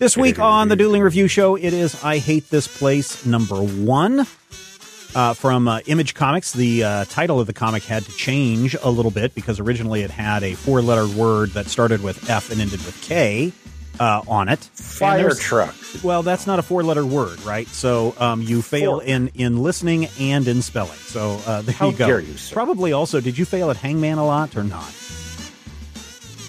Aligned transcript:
This 0.00 0.16
week 0.16 0.38
on 0.38 0.68
the 0.68 0.76
Dueling 0.76 1.02
Review 1.02 1.28
Show, 1.28 1.56
it 1.56 1.74
is 1.74 2.02
I 2.02 2.16
Hate 2.16 2.48
This 2.48 2.66
Place 2.66 3.26
number 3.26 3.56
one 3.62 4.20
uh, 5.14 5.34
from 5.34 5.68
uh, 5.68 5.80
Image 5.84 6.14
Comics. 6.14 6.54
The 6.54 6.84
uh, 6.84 7.04
title 7.04 7.38
of 7.38 7.46
the 7.46 7.52
comic 7.52 7.82
had 7.82 8.04
to 8.04 8.12
change 8.12 8.74
a 8.82 8.88
little 8.88 9.10
bit 9.10 9.34
because 9.34 9.60
originally 9.60 10.00
it 10.00 10.10
had 10.10 10.42
a 10.42 10.54
four 10.54 10.80
letter 10.80 11.06
word 11.06 11.50
that 11.50 11.66
started 11.66 12.02
with 12.02 12.30
F 12.30 12.50
and 12.50 12.62
ended 12.62 12.82
with 12.86 12.98
K 13.02 13.52
uh, 14.00 14.22
on 14.26 14.48
it. 14.48 14.60
Fire 14.72 15.34
truck. 15.34 15.74
Well, 16.02 16.22
that's 16.22 16.46
not 16.46 16.58
a 16.58 16.62
four 16.62 16.82
letter 16.82 17.04
word, 17.04 17.38
right? 17.42 17.68
So 17.68 18.14
um, 18.18 18.40
you 18.40 18.62
fail 18.62 19.00
Four. 19.00 19.02
in, 19.02 19.28
in 19.34 19.62
listening 19.62 20.06
and 20.18 20.48
in 20.48 20.62
spelling. 20.62 20.96
So 20.96 21.42
uh, 21.46 21.60
there 21.60 21.74
How 21.74 21.90
you 21.90 21.96
go. 21.98 22.06
dare 22.06 22.20
you, 22.20 22.38
sir. 22.38 22.54
Probably 22.54 22.94
also, 22.94 23.20
did 23.20 23.36
you 23.36 23.44
fail 23.44 23.70
at 23.70 23.76
Hangman 23.76 24.16
a 24.16 24.24
lot 24.24 24.56
or 24.56 24.64
not? 24.64 24.94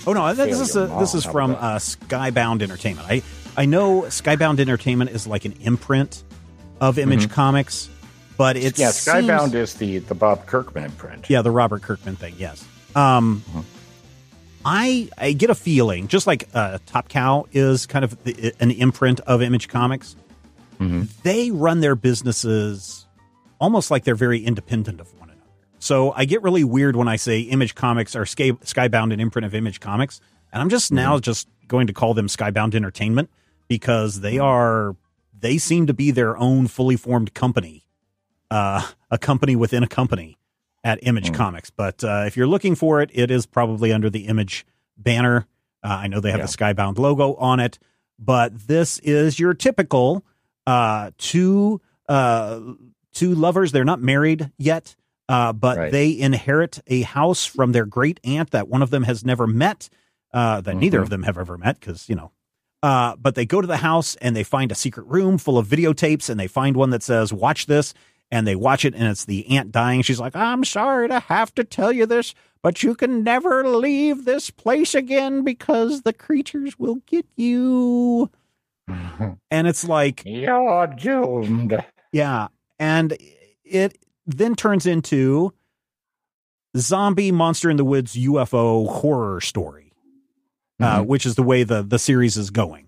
Oh 0.08 0.14
no, 0.14 0.34
this 0.34 0.58
is 0.58 0.78
a, 0.78 0.88
this 1.00 1.14
is 1.14 1.26
from 1.26 1.52
uh, 1.52 1.76
Skybound 1.76 2.62
Entertainment. 2.62 3.08
I 3.08 3.22
I 3.58 3.66
know 3.66 4.04
Skybound 4.04 4.60
Entertainment 4.60 5.12
is 5.12 5.28
like 5.28 5.46
an 5.46 5.54
imprint 5.62 6.24
of 6.80 6.98
Image 6.98 7.30
Comics, 7.30 7.90
but 8.38 8.56
it's 8.58 8.80
Mm-hmm. 8.80 8.82
Yeah, 8.82 9.38
Skybound 9.38 9.54
is 9.56 9.76
the 9.76 10.00
the 10.00 10.16
Bob 10.16 10.46
Kirkman 10.46 10.86
imprint. 10.86 11.30
yeah, 11.30 11.42
the 11.42 11.52
Robert 11.52 11.82
Kirkman 11.82 12.16
thing. 12.16 12.36
Yes. 12.38 12.66
Um, 12.96 13.44
Mm-hmm. 13.50 13.60
I 14.64 15.10
I 15.18 15.32
get 15.34 15.50
a 15.50 15.56
feeling 15.56 16.08
just 16.08 16.28
like 16.28 16.48
uh, 16.54 16.78
Top 16.86 17.10
Cow 17.10 17.48
is 17.52 17.88
kind 17.88 18.06
of 18.06 18.24
the, 18.24 18.54
an 18.60 18.70
imprint 18.72 19.20
of 19.22 19.42
Image 19.42 19.68
Comics. 19.70 20.16
Mm-hmm. 20.80 21.04
They 21.24 21.50
run 21.52 21.80
their 21.80 21.96
businesses 21.96 23.08
almost 23.60 23.90
like 23.92 24.04
they're 24.04 24.14
very 24.16 24.40
independent 24.44 25.00
of 25.02 25.08
one 25.20 25.30
another. 25.30 25.42
So 25.80 26.12
I 26.12 26.26
get 26.26 26.44
really 26.44 26.64
weird 26.64 26.96
when 26.96 27.08
I 27.08 27.16
say 27.16 27.40
Image 27.42 27.74
Comics 27.74 28.16
are 28.16 28.26
Sky, 28.26 28.52
Skybound, 28.52 29.14
an 29.14 29.20
imprint 29.20 29.46
of 29.48 29.56
Image 29.56 29.80
Comics, 29.80 30.22
and 30.52 30.62
I'm 30.62 30.70
just 30.70 30.92
now 30.92 31.14
Mm-hmm. 31.16 31.22
just 31.22 31.48
going 31.68 31.88
to 31.88 31.94
call 31.94 32.14
them 32.14 32.28
Skybound 32.28 32.76
Entertainment 32.76 33.30
because 33.68 34.22
they 34.22 34.38
are 34.40 34.96
they 35.38 35.58
seem 35.58 35.88
to 35.88 35.94
be 35.94 36.12
their 36.12 36.38
own 36.38 36.68
fully 36.68 36.96
formed 36.96 37.34
company, 37.34 37.84
uh, 38.52 38.86
a 39.10 39.18
company 39.18 39.56
within 39.56 39.82
a 39.84 39.88
company 39.88 40.38
at 40.84 41.00
Image 41.04 41.30
Hmm. 41.30 41.34
Comics. 41.36 41.70
But 41.70 42.04
uh, 42.04 42.24
if 42.28 42.36
you're 42.38 42.48
looking 42.48 42.76
for 42.76 43.02
it, 43.02 43.10
it 43.14 43.32
is 43.32 43.46
probably 43.46 43.92
under 43.94 44.10
the 44.10 44.28
Image 44.28 44.66
banner. 44.98 45.48
Uh, 45.84 45.88
I 46.04 46.08
know 46.08 46.20
they 46.20 46.32
have 46.32 46.40
Yeah. 46.42 46.46
the 46.46 46.52
Skybound 46.52 47.00
logo 47.00 47.34
on 47.36 47.60
it, 47.60 47.80
but 48.20 48.68
this 48.68 49.00
is 49.00 49.40
your 49.40 49.54
typical 49.54 50.24
uh, 50.68 51.12
two 51.18 51.82
uh, 52.08 52.60
two 53.14 53.34
lovers. 53.34 53.72
They're 53.72 53.84
not 53.86 54.02
married 54.02 54.52
yet, 54.58 54.96
uh, 55.30 55.54
but 55.54 55.78
Right. 55.78 55.92
they 55.92 56.20
inherit 56.20 56.82
a 56.88 57.02
house 57.02 57.46
from 57.46 57.72
their 57.72 57.86
great 57.86 58.20
aunt 58.24 58.52
that 58.52 58.68
one 58.68 58.82
of 58.84 58.90
them 58.92 59.04
has 59.04 59.24
never 59.26 59.48
met. 59.48 59.90
Uh, 60.34 60.62
that 60.62 60.76
neither 60.78 61.00
Mhm. 61.00 61.04
of 61.04 61.10
them 61.10 61.24
have 61.24 61.38
ever 61.38 61.58
met 61.58 61.80
because 61.80 62.08
you 62.08 62.16
know 62.16 62.32
uh, 62.84 63.16
but 63.18 63.36
they 63.36 63.46
go 63.46 63.62
to 63.62 63.68
the 63.68 63.78
house 63.78 64.16
and 64.22 64.36
they 64.36 64.44
find 64.44 64.72
a 64.72 64.76
secret 64.76 65.06
room 65.06 65.38
full 65.38 65.58
of 65.58 65.68
videotapes 65.68 66.30
and 66.30 66.40
they 66.40 66.48
find 66.48 66.76
one 66.76 66.90
that 66.90 67.04
says, 67.04 67.32
watch 67.32 67.68
this. 67.68 67.94
And 68.32 68.48
they 68.48 68.56
watch 68.56 68.86
it 68.86 68.96
and 68.96 69.04
it's 69.04 69.26
the 69.26 69.46
aunt 69.56 69.72
dying. 69.72 70.02
She's 70.02 70.20
like, 70.20 70.36
I'm 70.36 70.64
sorry 70.64 71.08
to 71.10 71.20
have 71.20 71.54
to 71.56 71.64
tell 71.64 71.92
you 71.92 72.08
this, 72.08 72.34
but 72.64 72.82
you 72.82 72.96
can 72.96 73.24
never 73.24 73.68
leave 73.68 74.26
this 74.26 74.50
place 74.50 74.96
again 74.96 75.44
because 75.44 76.02
the 76.02 76.14
creatures 76.14 76.80
will 76.80 77.02
get 77.06 77.26
you. 77.36 78.32
And 79.52 79.68
it's 79.68 79.88
like, 79.88 80.24
You're 80.26 80.88
doomed. 80.88 81.86
yeah. 82.12 82.48
And 82.80 83.16
it 83.64 83.98
then 84.26 84.56
turns 84.56 84.86
into 84.88 85.54
zombie 86.78 87.32
monster 87.32 87.70
in 87.70 87.78
the 87.78 87.86
woods 87.86 88.16
UFO 88.16 88.88
horror 88.90 89.42
story, 89.42 89.81
uh, 90.82 91.02
Mhm. 91.02 91.06
which 91.08 91.26
is 91.26 91.36
the 91.36 91.44
way 91.44 91.64
the, 91.64 91.84
the 91.84 92.00
series 92.00 92.38
is 92.38 92.50
going. 92.50 92.88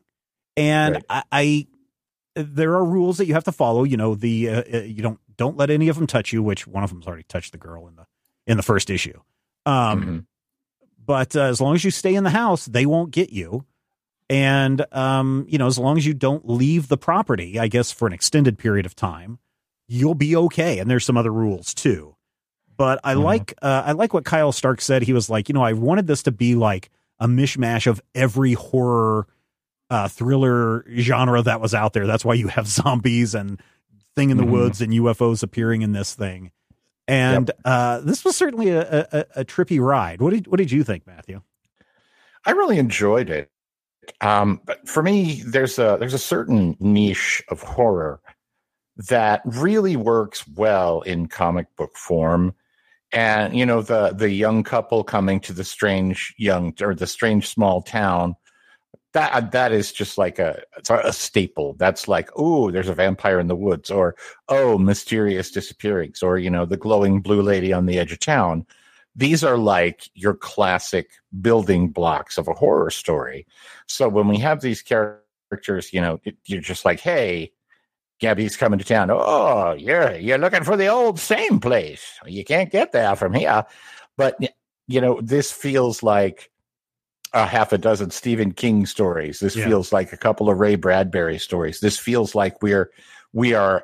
And 0.57 0.95
Right. 0.95 1.05
I, 1.09 1.23
I, 1.31 1.67
there 2.35 2.73
are 2.75 2.83
rules 2.85 3.17
that 3.17 3.25
you 3.27 3.33
have 3.33 3.43
to 3.45 3.51
follow. 3.51 3.83
You 3.83 3.97
know, 3.97 4.15
the, 4.15 4.49
uh, 4.49 4.63
uh, 4.73 4.77
you 4.79 5.01
don't, 5.01 5.19
don't 5.37 5.57
let 5.57 5.69
any 5.69 5.89
of 5.89 5.95
them 5.97 6.07
touch 6.07 6.31
you, 6.33 6.41
which 6.43 6.65
one 6.67 6.83
of 6.83 6.89
them's 6.89 7.07
already 7.07 7.23
touched 7.23 7.51
the 7.51 7.57
girl 7.57 7.87
in 7.87 7.95
the, 7.95 8.05
in 8.47 8.57
the 8.57 8.63
first 8.63 8.89
issue. 8.89 9.19
Um, 9.65 10.01
Mhm. 10.05 10.25
but 11.05 11.35
uh, 11.35 11.41
as 11.43 11.59
long 11.61 11.75
as 11.75 11.83
you 11.83 11.91
stay 11.91 12.15
in 12.15 12.23
the 12.23 12.29
house, 12.29 12.65
they 12.65 12.85
won't 12.85 13.11
get 13.11 13.31
you. 13.31 13.65
And 14.29 14.85
um, 14.93 15.45
you 15.49 15.57
know, 15.57 15.67
as 15.67 15.77
long 15.77 15.97
as 15.97 16.05
you 16.05 16.13
don't 16.13 16.47
leave 16.49 16.87
the 16.87 16.97
property, 16.97 17.59
I 17.59 17.67
guess 17.67 17.91
for 17.91 18.07
an 18.07 18.13
extended 18.13 18.57
period 18.57 18.85
of 18.85 18.95
time, 18.95 19.39
you'll 19.87 20.15
be 20.15 20.35
okay. 20.35 20.79
And 20.79 20.89
there's 20.89 21.05
some 21.05 21.17
other 21.17 21.31
rules 21.31 21.73
too. 21.73 22.15
But 22.75 22.99
I 23.03 23.15
Mhm. 23.15 23.23
like 23.23 23.53
uh, 23.61 23.83
I 23.85 23.91
like 23.91 24.13
what 24.13 24.23
Kyle 24.25 24.51
Starks 24.53 24.85
said. 24.85 25.03
He 25.03 25.13
was 25.13 25.29
like, 25.29 25.49
you 25.49 25.53
know, 25.53 25.61
I 25.61 25.73
wanted 25.73 26.07
this 26.07 26.23
to 26.23 26.31
be 26.31 26.55
like 26.55 26.89
a 27.23 27.27
mishmash 27.27 27.87
of 27.87 28.01
every 28.13 28.53
horror 28.53 29.25
uh, 29.89 30.07
thriller 30.09 30.83
genre 30.97 31.41
that 31.41 31.61
was 31.61 31.73
out 31.73 31.93
there. 31.93 32.05
That's 32.05 32.25
why 32.25 32.33
you 32.33 32.49
have 32.49 32.67
zombies 32.79 33.33
and 33.33 33.61
thing 34.15 34.29
in 34.29 34.37
the 34.37 34.43
Mhm. 34.43 34.51
woods 34.51 34.81
and 34.81 34.91
UFOs 34.93 35.41
appearing 35.41 35.81
in 35.81 35.93
this 35.93 36.13
thing. 36.13 36.51
And 37.07 37.49
uh, 37.65 37.99
this 38.01 38.23
was 38.25 38.35
certainly 38.35 38.69
a, 38.69 39.07
a, 39.11 39.25
a 39.41 39.45
trippy 39.45 39.79
ride. 39.79 40.21
What 40.21 40.31
did 40.31 40.47
what 40.47 40.57
did 40.57 40.71
you 40.71 40.83
think, 40.83 41.05
Matthew? 41.07 41.41
I 42.45 42.51
really 42.51 42.77
enjoyed 42.77 43.29
it. 43.29 43.49
Um, 44.21 44.59
but 44.65 44.87
for 44.87 45.01
me, 45.03 45.41
there's 45.45 45.79
a 45.79 45.97
there's 45.99 46.13
a 46.13 46.19
certain 46.19 46.75
niche 46.79 47.41
of 47.49 47.61
horror 47.61 48.19
that 49.09 49.41
really 49.45 49.95
works 49.95 50.45
well 50.47 51.01
in 51.01 51.27
comic 51.27 51.67
book 51.77 51.95
form. 51.97 52.53
And 53.13 53.55
you 53.55 53.65
know, 53.65 53.81
the 53.81 54.09
the 54.09 54.31
young 54.31 54.63
couple 54.63 55.03
coming 55.03 55.39
to 55.41 55.53
the 55.53 55.63
strange 55.63 56.33
young 56.37 56.73
or 56.81 56.95
the 56.95 57.07
strange 57.07 57.47
small 57.47 57.81
town, 57.81 58.35
that 59.13 59.31
uh, 59.33 59.41
that 59.51 59.71
is 59.71 59.91
just 59.91 60.17
like 60.17 60.39
a 60.39 60.63
a 60.89 61.13
staple. 61.13 61.75
That's 61.77 62.07
like, 62.07 62.29
oh, 62.35 62.71
there's 62.71 62.89
a 62.89 62.95
vampire 62.95 63.39
in 63.39 63.47
the 63.47 63.55
woods, 63.55 63.91
or 63.91 64.15
oh, 64.49 64.77
mysterious 64.79 65.51
disappearings, 65.51 66.23
or 66.23 66.39
you 66.39 66.49
know, 66.49 66.65
the 66.65 66.77
glowing 66.77 67.21
blue 67.21 67.43
lady 67.43 67.71
on 67.71 67.85
the 67.85 67.99
edge 67.99 68.11
of 68.11 68.19
town. 68.19 68.65
These 69.15 69.43
are 69.43 69.57
like 69.57 70.09
your 70.15 70.33
classic 70.33 71.11
building 71.39 71.89
blocks 71.89 72.39
of 72.39 72.47
a 72.47 72.53
horror 72.53 72.89
story. 72.89 73.45
So 73.87 74.09
when 74.09 74.27
we 74.27 74.39
have 74.39 74.61
these 74.61 74.81
characters, 74.81 75.93
you 75.93 76.01
know, 76.01 76.19
it, 76.23 76.35
you're 76.45 76.61
just 76.61 76.83
like, 76.83 76.99
hey, 76.99 77.51
Gabby's 78.23 78.55
coming 78.55 78.79
to 78.79 78.85
town. 78.85 79.09
Oh, 79.11 79.73
you're 79.73 80.15
you're 80.15 80.37
looking 80.37 80.63
for 80.63 80.77
the 80.77 80.87
old 80.87 81.19
same 81.19 81.59
place. 81.59 82.05
You 82.25 82.45
can't 82.45 82.71
get 82.71 82.93
there 82.93 83.17
from 83.17 83.33
here. 83.33 83.65
But 84.15 84.39
you 84.87 85.01
know, 85.01 85.19
this 85.21 85.51
feels 85.51 86.01
like 86.03 86.49
a 87.33 87.45
half 87.45 87.73
a 87.73 87.77
dozen 87.77 88.11
Stephen 88.11 88.53
King 88.53 88.85
stories. 88.85 89.41
This 89.41 89.57
Yeah. 89.57 89.65
feels 89.65 89.91
like 89.91 90.13
a 90.13 90.17
couple 90.17 90.49
of 90.49 90.57
Ray 90.57 90.75
Bradbury 90.75 91.37
stories. 91.37 91.81
This 91.81 91.99
feels 91.99 92.33
like 92.33 92.61
we're 92.61 92.91
we 93.33 93.53
are 93.53 93.83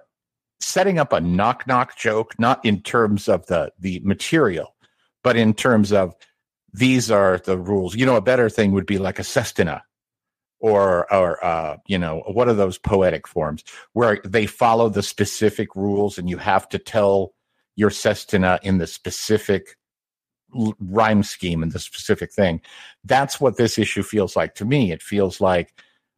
setting 0.61 0.99
up 0.99 1.11
a 1.11 1.19
knock 1.19 1.67
knock 1.67 1.97
joke, 1.97 2.33
not 2.39 2.63
in 2.63 2.81
terms 2.81 3.27
of 3.27 3.45
the 3.47 3.73
the 3.77 3.99
material, 4.05 4.73
but 5.21 5.35
in 5.35 5.53
terms 5.53 5.91
of 5.91 6.13
these 6.71 7.11
are 7.11 7.39
the 7.39 7.57
rules. 7.57 7.93
You 7.93 8.05
know, 8.05 8.15
a 8.15 8.21
better 8.21 8.49
thing 8.49 8.71
would 8.71 8.85
be 8.85 8.99
like 8.99 9.19
a 9.19 9.23
sestina 9.25 9.83
or 10.59 11.11
or 11.13 11.43
uh, 11.43 11.77
you 11.87 11.97
know, 11.97 12.23
what 12.27 12.47
are 12.47 12.53
those 12.53 12.77
poetic 12.77 13.27
forms 13.27 13.63
where 13.93 14.19
they 14.25 14.45
follow 14.45 14.89
the 14.89 15.03
specific 15.03 15.75
rules 15.75 16.17
and 16.17 16.29
you 16.29 16.37
have 16.37 16.67
to 16.69 16.79
tell 16.79 17.33
your 17.75 17.89
sestina 17.89 18.59
in 18.63 18.77
the 18.77 18.87
specific 18.87 19.77
rhyme 20.79 21.23
scheme 21.23 21.63
and 21.63 21.71
the 21.71 21.79
specific 21.79 22.33
thing. 22.33 22.61
That's 23.03 23.39
what 23.39 23.57
this 23.57 23.77
issue 23.77 24.03
feels 24.03 24.35
like 24.35 24.55
to 24.55 24.65
me. 24.65 24.91
It 24.91 25.01
feels 25.01 25.39
like 25.39 25.73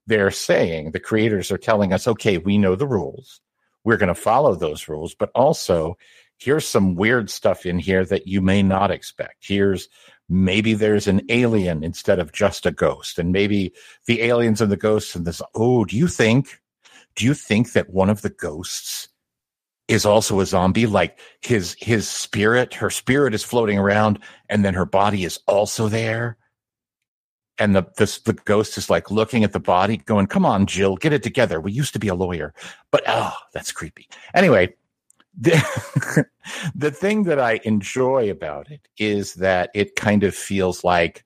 they're 0.08 0.32
saying 0.32 0.92
the 0.92 1.00
creators 1.00 1.52
are 1.52 1.58
telling 1.58 1.94
us, 1.94 2.08
okay, 2.08 2.38
we 2.38 2.58
know 2.58 2.76
the 2.76 2.88
rules. 2.88 3.42
We're 3.84 3.98
going 3.98 4.08
to 4.08 4.16
follow 4.16 4.56
those 4.56 4.88
rules, 4.88 5.16
but 5.16 5.32
also 5.36 5.98
here's 6.38 6.68
some 6.68 6.96
weird 6.96 7.30
stuff 7.30 7.66
in 7.66 7.80
here 7.80 8.06
that 8.06 8.28
you 8.28 8.42
may 8.42 8.64
not 8.64 8.92
expect. 8.92 9.46
Here's 9.48 9.90
maybe 10.32 10.74
there's 10.74 11.08
an 11.08 11.22
alien 11.30 11.84
instead 11.84 12.18
of 12.18 12.32
just 12.32 12.66
a 12.66 12.72
ghost, 12.72 13.20
and 13.20 13.32
maybe 13.32 13.74
the 14.08 14.22
aliens 14.22 14.62
and 14.62 14.72
the 14.72 14.78
ghosts 14.78 15.16
and 15.16 15.26
this. 15.26 15.42
Oh, 15.54 15.86
do 15.86 15.98
you 15.98 16.08
think? 16.08 16.62
Do 17.16 17.26
you 17.26 17.34
think 17.34 17.74
that 17.74 17.90
one 17.90 18.10
of 18.10 18.22
the 18.22 18.30
ghosts 18.30 19.10
is 19.92 20.06
also 20.06 20.40
a 20.40 20.46
zombie. 20.46 20.86
Like 20.86 21.20
his 21.42 21.76
his 21.80 22.08
spirit, 22.08 22.74
her 22.76 22.90
spirit 22.90 23.34
is 23.34 23.44
floating 23.44 23.78
around, 23.78 24.20
and 24.50 24.64
then 24.64 24.74
her 24.74 24.86
body 24.86 25.26
is 25.26 25.40
also 25.48 25.90
there. 25.90 26.38
And 27.58 27.76
the 27.76 27.84
this 27.98 28.20
the 28.20 28.34
ghost 28.34 28.78
is 28.78 28.90
like 28.90 29.12
looking 29.12 29.44
at 29.44 29.52
the 29.52 29.60
body, 29.60 29.98
going, 29.98 30.28
"Come 30.28 30.46
on, 30.46 30.66
Jill, 30.66 30.96
get 30.96 31.14
it 31.14 31.24
together. 31.24 31.60
We 31.60 31.74
used 31.74 31.94
to 31.94 32.00
be 32.00 32.08
a 32.08 32.16
lawyer." 32.16 32.54
But 32.90 33.04
oh, 33.06 33.34
that's 33.54 33.74
creepy. 33.74 34.08
Anyway, 34.34 34.74
the, 35.40 36.26
the 36.76 36.92
thing 36.92 37.24
that 37.24 37.40
I 37.40 37.60
enjoy 37.64 38.30
about 38.30 38.70
it 38.70 38.88
is 38.98 39.36
that 39.36 39.70
it 39.74 39.96
kind 39.96 40.24
of 40.24 40.36
feels 40.36 40.84
like 40.84 41.26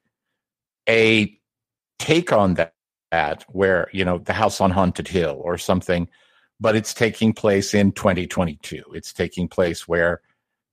a 0.88 1.38
take 2.00 2.32
on 2.32 2.56
that, 2.56 2.74
that 3.12 3.46
where, 3.50 3.90
you 3.94 4.06
know, 4.06 4.18
the 4.18 4.34
house 4.34 4.62
on 4.62 4.72
Haunted 4.72 5.08
Hill 5.08 5.40
or 5.44 5.58
something, 5.58 6.08
but 6.60 6.76
it's 6.76 6.94
taking 6.94 7.34
place 7.34 7.74
in 7.74 7.92
2022. 7.92 8.84
It's 8.94 9.14
taking 9.14 9.48
place 9.48 9.88
where, 9.88 10.22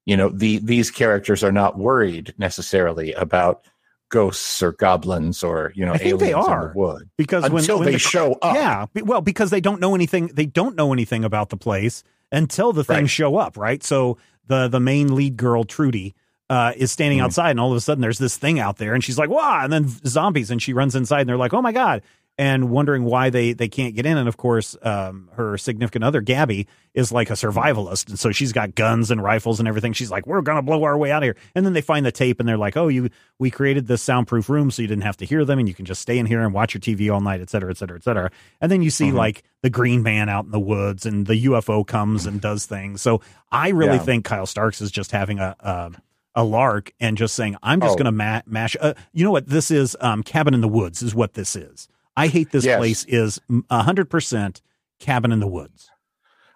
you 0.05 0.17
know, 0.17 0.29
the 0.29 0.59
these 0.59 0.91
characters 0.91 1.43
are 1.45 1.53
not 1.53 1.79
worried 1.79 2.35
necessarily 2.39 3.13
about 3.13 3.67
ghosts 4.13 4.63
or 4.63 4.73
goblins 4.73 5.43
or 5.43 5.73
you 5.75 5.87
know 5.87 5.95
I 5.95 5.97
think 5.97 6.21
they 6.21 6.35
are 6.35 6.73
the 6.75 6.79
wood 6.79 7.09
because 7.17 7.45
until 7.45 7.79
when, 7.79 7.87
when 7.87 7.87
they 7.87 7.93
the, 7.93 7.99
show 7.99 8.35
up. 8.43 8.55
Yeah, 8.55 8.87
well, 9.03 9.23
because 9.23 9.51
they 9.51 9.61
don't 9.61 9.81
know 9.81 9.95
anything. 9.95 10.27
They 10.27 10.45
don't 10.45 10.77
know 10.77 10.93
anything 10.93 11.25
about 11.25 11.49
the 11.49 11.57
place 11.57 12.05
until 12.33 12.73
the 12.73 12.83
things 12.83 13.03
Right. 13.03 13.11
show 13.11 13.37
up, 13.37 13.57
right? 13.57 13.83
So 13.85 14.19
the 14.49 14.67
the 14.67 14.81
main 14.81 15.15
lead 15.15 15.37
girl, 15.37 15.63
Trudy, 15.65 16.15
uh, 16.51 16.73
is 16.77 16.91
standing 16.91 17.19
Mhm. 17.21 17.25
outside, 17.25 17.51
and 17.51 17.61
all 17.61 17.71
of 17.71 17.77
a 17.77 17.81
sudden 17.81 18.03
there's 18.03 18.19
this 18.19 18.37
thing 18.37 18.59
out 18.59 18.79
there, 18.79 18.95
and 18.95 19.05
she's 19.05 19.19
like, 19.19 19.31
"Wow!" 19.31 19.61
And 19.63 19.73
then 19.73 19.89
zombies, 20.07 20.51
and 20.51 20.61
she 20.61 20.73
runs 20.73 20.95
inside, 20.97 21.21
and 21.21 21.29
they're 21.29 21.37
like, 21.37 21.55
"Oh 21.55 21.63
my 21.63 21.73
god!" 21.73 22.03
And 22.43 22.71
wondering 22.71 23.05
why 23.05 23.31
they 23.31 23.53
they 23.53 23.69
can't 23.69 23.95
get 23.95 24.05
in, 24.05 24.19
and 24.19 24.27
of 24.27 24.37
course, 24.37 24.77
um, 24.83 25.29
her 25.35 25.57
significant 25.57 26.03
other, 26.03 26.21
Gabby, 26.21 26.67
is 26.93 27.13
like 27.13 27.31
a 27.31 27.35
survivalist, 27.35 28.09
and 28.09 28.19
so 28.19 28.33
she's 28.33 28.53
got 28.53 28.75
guns 28.75 29.13
and 29.13 29.23
rifles 29.23 29.61
and 29.61 29.69
everything. 29.69 29.93
She's 29.93 30.11
like, 30.11 30.27
"We're 30.27 30.41
gonna 30.41 30.61
blow 30.63 30.83
our 30.83 30.99
way 30.99 31.13
out 31.13 31.23
of 31.23 31.27
here," 31.27 31.37
and 31.55 31.65
then 31.65 31.73
they 31.73 31.81
find 31.83 32.05
the 32.05 32.11
tape, 32.11 32.41
and 32.41 32.49
they're 32.49 32.57
like, 32.59 32.77
"Oh, 32.77 32.89
you 32.89 33.11
we 33.39 33.49
created 33.51 33.87
this 33.87 34.03
soundproof 34.03 34.49
room 34.49 34.73
so 34.73 34.83
you 34.83 34.89
didn't 34.89 35.05
have 35.05 35.17
to 35.19 35.25
hear 35.25 35.45
them, 35.45 35.61
and 35.61 35.69
you 35.69 35.75
can 35.75 35.85
just 35.85 36.03
stay 36.03 36.19
in 36.19 36.27
here 36.27 36.41
and 36.43 36.53
watch 36.53 36.75
your 36.75 36.81
TV 36.81 37.09
all 37.15 37.21
night, 37.21 37.41
et 37.41 37.49
cetera, 37.49 37.71
et 37.71 37.77
cetera, 37.77 37.97
et 37.97 38.03
cetera." 38.03 38.29
And 38.61 38.73
then 38.73 38.83
you 38.83 38.91
see 38.91 39.11
Mhm. 39.11 39.15
like 39.15 39.45
the 39.63 39.71
Green 39.71 40.03
Man 40.03 40.29
out 40.29 40.45
in 40.45 40.51
the 40.51 40.59
woods, 40.59 41.07
and 41.07 41.27
the 41.27 41.37
UFO 41.45 41.85
comes 41.87 42.27
and 42.27 42.41
does 42.41 42.67
things. 42.67 43.03
So 43.03 43.21
I 43.53 43.69
really 43.69 43.99
Yeah. 43.99 44.03
think 44.09 44.25
Kyle 44.25 44.47
Starks 44.47 44.81
is 44.81 44.91
just 44.91 45.13
having 45.13 45.39
a. 45.39 45.55
a 45.61 45.91
a 46.35 46.43
lark 46.45 46.91
and 46.99 47.19
just 47.19 47.35
saying 47.35 47.55
i'm 47.63 47.79
just 47.79 47.93
Oh. 47.93 47.97
going 47.97 48.07
to 48.07 48.11
ma- 48.11 48.41
mash 48.47 48.75
uh, 48.81 48.95
you 49.13 49.23
know 49.23 49.31
what 49.31 49.49
this 49.51 49.71
is 49.71 49.95
um 50.01 50.23
cabin 50.23 50.55
in 50.55 50.63
the 50.63 50.67
woods 50.69 51.03
is 51.03 51.15
what 51.15 51.35
this 51.35 51.55
is 51.55 51.89
i 52.17 52.27
hate 52.27 52.51
this 52.51 52.65
Yes. 52.65 52.79
place 52.79 53.05
is 53.07 53.41
mm, 53.51 53.63
100% 53.71 54.61
cabin 55.01 55.33
in 55.33 55.41
the 55.41 55.49
woods 55.49 55.91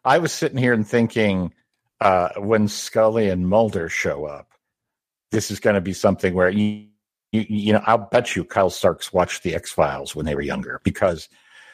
I 0.06 0.19
was 0.19 0.31
sitting 0.32 0.56
here 0.58 0.73
and 0.73 0.87
thinking 0.87 1.53
uh, 2.00 2.29
when 2.37 2.69
Scully 2.69 3.29
and 3.29 3.49
Mulder 3.49 3.88
show 3.88 4.25
up, 4.25 4.53
this 5.32 5.50
is 5.50 5.58
going 5.58 5.75
to 5.75 5.81
be 5.81 5.93
something 5.93 6.32
where 6.32 6.49
you, 6.49 6.87
you, 7.32 7.44
you 7.49 7.73
know, 7.73 7.82
I'll 7.87 7.99
bet 7.99 8.37
you 8.37 8.44
Kyle 8.44 8.70
Starks 8.70 9.12
watched 9.12 9.43
the 9.43 9.53
X 9.56 9.73
Files 9.73 10.14
when 10.14 10.25
they 10.25 10.37
were 10.37 10.43
younger 10.43 10.81
because 10.85 11.29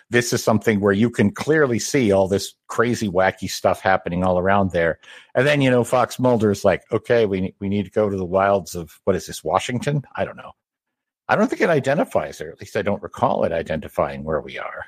this 0.08 0.32
is 0.32 0.42
something 0.42 0.80
where 0.80 0.94
you 0.94 1.10
can 1.10 1.30
clearly 1.30 1.78
see 1.78 2.10
all 2.10 2.26
this 2.26 2.54
crazy, 2.68 3.06
wacky 3.06 3.50
stuff 3.50 3.82
happening 3.82 4.24
all 4.24 4.38
around 4.38 4.70
there. 4.70 4.98
And 5.34 5.46
then, 5.46 5.60
you 5.60 5.70
know, 5.70 5.84
Fox 5.84 6.18
Mulder 6.18 6.50
is 6.50 6.64
like, 6.64 6.84
okay, 6.90 7.26
we, 7.26 7.54
we 7.60 7.68
need 7.68 7.84
to 7.84 7.90
go 7.90 8.08
to 8.08 8.16
the 8.16 8.24
wilds 8.24 8.74
of 8.74 8.98
what 9.04 9.14
is 9.14 9.26
this, 9.26 9.44
Washington? 9.44 10.04
I 10.16 10.24
don't 10.24 10.38
know. 10.38 10.52
I 11.32 11.36
don't 11.36 11.48
think 11.48 11.62
it 11.62 11.70
identifies, 11.70 12.40
or 12.40 12.50
at 12.50 12.60
least 12.60 12.76
I 12.76 12.82
don't 12.82 13.02
recall 13.02 13.44
it 13.44 13.52
identifying 13.52 14.22
where 14.24 14.40
we 14.40 14.58
are. 14.58 14.84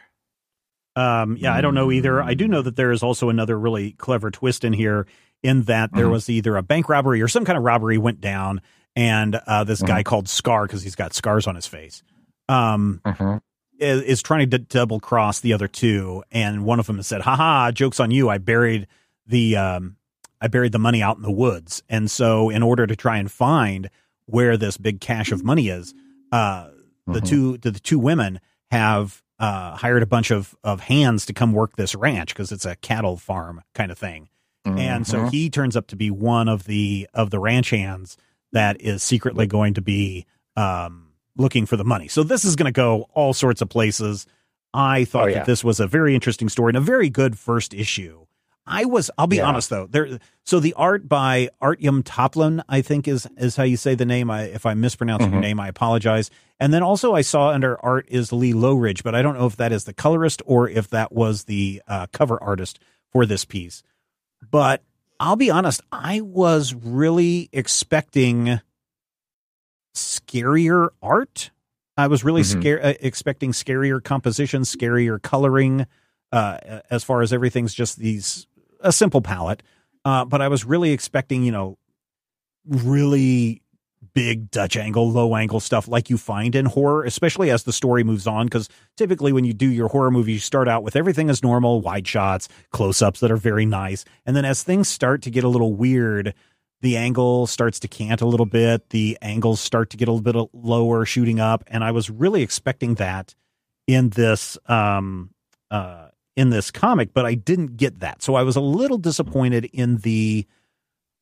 um 0.96 1.36
yeah 1.38 1.52
i 1.52 1.60
don't 1.60 1.74
know 1.74 1.90
either 1.90 2.22
i 2.22 2.34
do 2.34 2.46
know 2.46 2.62
that 2.62 2.76
there 2.76 2.92
is 2.92 3.02
also 3.02 3.28
another 3.28 3.58
really 3.58 3.92
clever 3.92 4.30
twist 4.30 4.62
in 4.62 4.72
here 4.72 5.08
in 5.42 5.62
that 5.62 5.90
there 5.92 6.06
Mhm. 6.06 6.10
was 6.12 6.30
either 6.30 6.56
a 6.56 6.62
bank 6.62 6.88
robbery 6.88 7.20
or 7.20 7.26
some 7.26 7.44
kind 7.44 7.58
of 7.58 7.64
robbery 7.64 7.98
went 7.98 8.20
down 8.20 8.60
and 8.94 9.34
uh 9.48 9.64
this 9.64 9.82
guy 9.82 10.04
called 10.04 10.28
scar 10.28 10.66
because 10.66 10.82
he's 10.84 10.94
got 10.94 11.12
scars 11.12 11.48
on 11.48 11.56
his 11.56 11.66
face 11.66 12.04
um 12.48 13.00
is, 13.80 14.02
is 14.02 14.22
trying 14.22 14.48
to 14.48 14.58
d- 14.58 14.66
double 14.68 15.00
cross 15.00 15.40
the 15.40 15.52
other 15.52 15.66
two, 15.66 16.22
and 16.30 16.64
one 16.64 16.78
of 16.78 16.86
them 16.86 16.96
has 16.98 17.08
said, 17.08 17.22
"Haha, 17.22 17.72
jokes 17.72 17.98
on 17.98 18.12
you! 18.12 18.28
I 18.30 18.38
buried 18.38 18.86
the 19.26 19.56
um, 19.56 19.96
I 20.40 20.46
buried 20.46 20.70
the 20.70 20.78
money 20.78 21.02
out 21.02 21.16
in 21.16 21.22
the 21.24 21.32
woods." 21.32 21.82
And 21.88 22.08
so, 22.08 22.50
in 22.50 22.62
order 22.62 22.86
to 22.86 22.94
try 22.94 23.16
and 23.16 23.28
find 23.28 23.90
where 24.26 24.56
this 24.56 24.76
big 24.76 25.00
cache 25.00 25.32
of 25.32 25.42
money 25.42 25.70
is, 25.70 25.92
uh, 26.34 26.70
the 27.06 27.20
Mhm. 27.20 27.28
two 27.28 27.58
the, 27.58 27.70
the 27.70 27.80
two 27.80 27.98
women 27.98 28.40
have 28.70 29.22
uh, 29.38 29.76
hired 29.76 30.02
a 30.02 30.06
bunch 30.06 30.30
of 30.30 30.54
of 30.64 30.80
hands 30.80 31.26
to 31.26 31.32
come 31.32 31.52
work 31.52 31.76
this 31.76 31.94
ranch 31.94 32.30
because 32.34 32.50
it's 32.52 32.64
a 32.64 32.76
cattle 32.76 33.16
farm 33.16 33.62
kind 33.74 33.90
of 33.92 33.98
thing. 33.98 34.28
And 34.66 35.06
so 35.06 35.18
Mhm. 35.24 35.30
he 35.30 35.50
turns 35.50 35.76
up 35.76 35.86
to 35.88 35.96
be 35.96 36.10
one 36.10 36.48
of 36.48 36.64
the 36.64 37.06
of 37.12 37.28
the 37.30 37.38
ranch 37.38 37.70
hands 37.70 38.16
that 38.52 38.80
is 38.80 39.02
secretly 39.02 39.46
going 39.46 39.74
to 39.74 39.82
be 39.82 40.24
um, 40.56 41.08
looking 41.36 41.66
for 41.66 41.76
the 41.76 41.84
money. 41.84 42.06
So 42.08 42.22
this 42.22 42.44
is 42.44 42.54
going 42.56 42.72
to 42.72 42.76
go 42.86 43.06
all 43.12 43.34
sorts 43.34 43.60
of 43.60 43.68
places. 43.68 44.24
I 44.72 45.04
thought 45.04 45.24
Oh, 45.24 45.26
yeah. 45.26 45.34
that 45.38 45.46
this 45.46 45.62
was 45.64 45.80
a 45.80 45.86
very 45.86 46.14
interesting 46.14 46.48
story 46.48 46.70
and 46.70 46.76
a 46.76 46.80
very 46.80 47.10
good 47.10 47.36
first 47.38 47.74
issue. 47.74 48.24
I 48.66 48.84
was 48.86 49.10
I'll 49.18 49.26
be 49.26 49.36
Yeah. 49.36 49.46
honest 49.46 49.68
though. 49.70 49.86
There 49.86 50.18
so 50.44 50.58
the 50.60 50.72
art 50.74 51.08
by 51.08 51.48
Artyom 51.62 52.02
Topilin, 52.02 52.62
I 52.68 52.80
think 52.82 53.06
is 53.06 53.26
is 53.36 53.56
how 53.56 53.62
you 53.64 53.76
say 53.76 53.94
the 53.94 54.06
name. 54.06 54.30
I 54.30 54.42
if 54.44 54.64
I'm 54.64 54.80
mispronouncing 54.80 55.30
your 55.32 55.40
Mhm. 55.40 55.44
name, 55.44 55.60
I 55.60 55.68
apologize. 55.68 56.30
And 56.58 56.72
then 56.72 56.82
also 56.82 57.14
I 57.14 57.20
saw 57.20 57.50
under 57.50 57.78
art 57.84 58.06
is 58.08 58.32
Lee 58.32 58.52
Loughridge, 58.54 59.02
but 59.02 59.14
I 59.14 59.22
don't 59.22 59.36
know 59.38 59.46
if 59.46 59.56
that 59.56 59.72
is 59.72 59.84
the 59.84 59.92
colorist 59.92 60.40
or 60.46 60.68
if 60.68 60.88
that 60.90 61.12
was 61.12 61.44
the 61.44 61.82
uh, 61.88 62.06
cover 62.12 62.42
artist 62.42 62.78
for 63.12 63.26
this 63.26 63.44
piece. 63.44 63.82
But 64.50 64.82
I'll 65.20 65.36
be 65.36 65.50
honest, 65.50 65.80
I 65.92 66.20
was 66.22 66.74
really 66.74 67.48
expecting 67.52 68.60
scarier 69.94 70.88
art. 71.02 71.50
I 71.96 72.06
was 72.08 72.24
really 72.24 72.42
Mhm. 72.42 72.60
scare, 72.60 72.84
uh, 72.84 72.94
expecting 73.00 73.52
scarier 73.52 74.02
composition, 74.02 74.62
scarier 74.62 75.20
coloring, 75.22 75.86
uh, 76.32 76.80
as 76.90 77.04
far 77.04 77.22
as 77.22 77.32
everything's 77.32 77.74
just 77.74 77.98
these 77.98 78.46
a 78.84 78.92
simple 78.92 79.20
palette. 79.20 79.62
Uh, 80.04 80.24
but 80.24 80.40
I 80.40 80.48
was 80.48 80.64
really 80.64 80.92
expecting, 80.92 81.42
you 81.42 81.50
know, 81.50 81.78
really 82.66 83.62
big 84.12 84.50
Dutch 84.50 84.76
angle, 84.76 85.10
low 85.10 85.34
angle 85.34 85.60
stuff 85.60 85.88
like 85.88 86.10
you 86.10 86.18
find 86.18 86.54
in 86.54 86.66
horror, 86.66 87.04
especially 87.04 87.50
as 87.50 87.64
the 87.64 87.72
story 87.72 88.04
moves 88.04 88.26
on. 88.26 88.46
Because 88.46 88.68
typically, 88.96 89.32
when 89.32 89.44
you 89.44 89.52
do 89.52 89.68
your 89.68 89.88
horror 89.88 90.10
movie, 90.10 90.34
you 90.34 90.38
start 90.38 90.68
out 90.68 90.82
with 90.82 90.94
everything 90.94 91.30
as 91.30 91.42
normal, 91.42 91.80
wide 91.80 92.06
shots, 92.06 92.48
close 92.70 93.02
ups 93.02 93.20
that 93.20 93.30
are 93.30 93.36
very 93.36 93.66
nice. 93.66 94.04
And 94.26 94.36
then 94.36 94.44
as 94.44 94.62
things 94.62 94.88
start 94.88 95.22
to 95.22 95.30
get 95.30 95.42
a 95.42 95.48
little 95.48 95.74
weird, 95.74 96.34
the 96.80 96.96
angle 96.96 97.46
starts 97.46 97.80
to 97.80 97.88
cant 97.88 98.20
a 98.20 98.26
little 98.26 98.46
bit. 98.46 98.90
The 98.90 99.18
angles 99.22 99.60
start 99.60 99.90
to 99.90 99.96
get 99.96 100.06
a 100.06 100.12
little 100.12 100.32
bit 100.32 100.50
lower, 100.52 101.06
shooting 101.06 101.40
up. 101.40 101.64
And 101.66 101.82
I 101.82 101.90
was 101.90 102.10
really 102.10 102.42
expecting 102.42 102.94
that 102.96 103.34
in 103.86 104.10
this 104.10 104.56
um 104.66 105.30
uh 105.70 106.08
in 106.36 106.50
this 106.50 106.70
comic, 106.70 107.14
but 107.14 107.24
I 107.24 107.34
didn't 107.34 107.76
get 107.76 108.00
that. 108.00 108.22
So 108.22 108.34
I 108.34 108.42
was 108.42 108.56
a 108.56 108.60
little 108.60 108.98
disappointed 108.98 109.66
in 109.72 109.98
the 109.98 110.46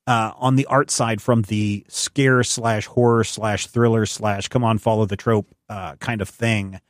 uh 0.06 0.32
on 0.36 0.56
the 0.56 0.66
art 0.66 0.90
side 0.90 1.22
from 1.22 1.42
the 1.42 1.84
scare 1.88 2.42
slash 2.42 2.86
horror 2.86 3.22
slash 3.24 3.66
thriller 3.68 4.04
slash 4.06 4.48
come 4.48 4.64
on 4.64 4.78
follow 4.78 5.04
the 5.06 5.16
trope 5.16 5.54
uh 5.68 5.94
kind 5.96 6.20
of 6.20 6.28
thing 6.28 6.80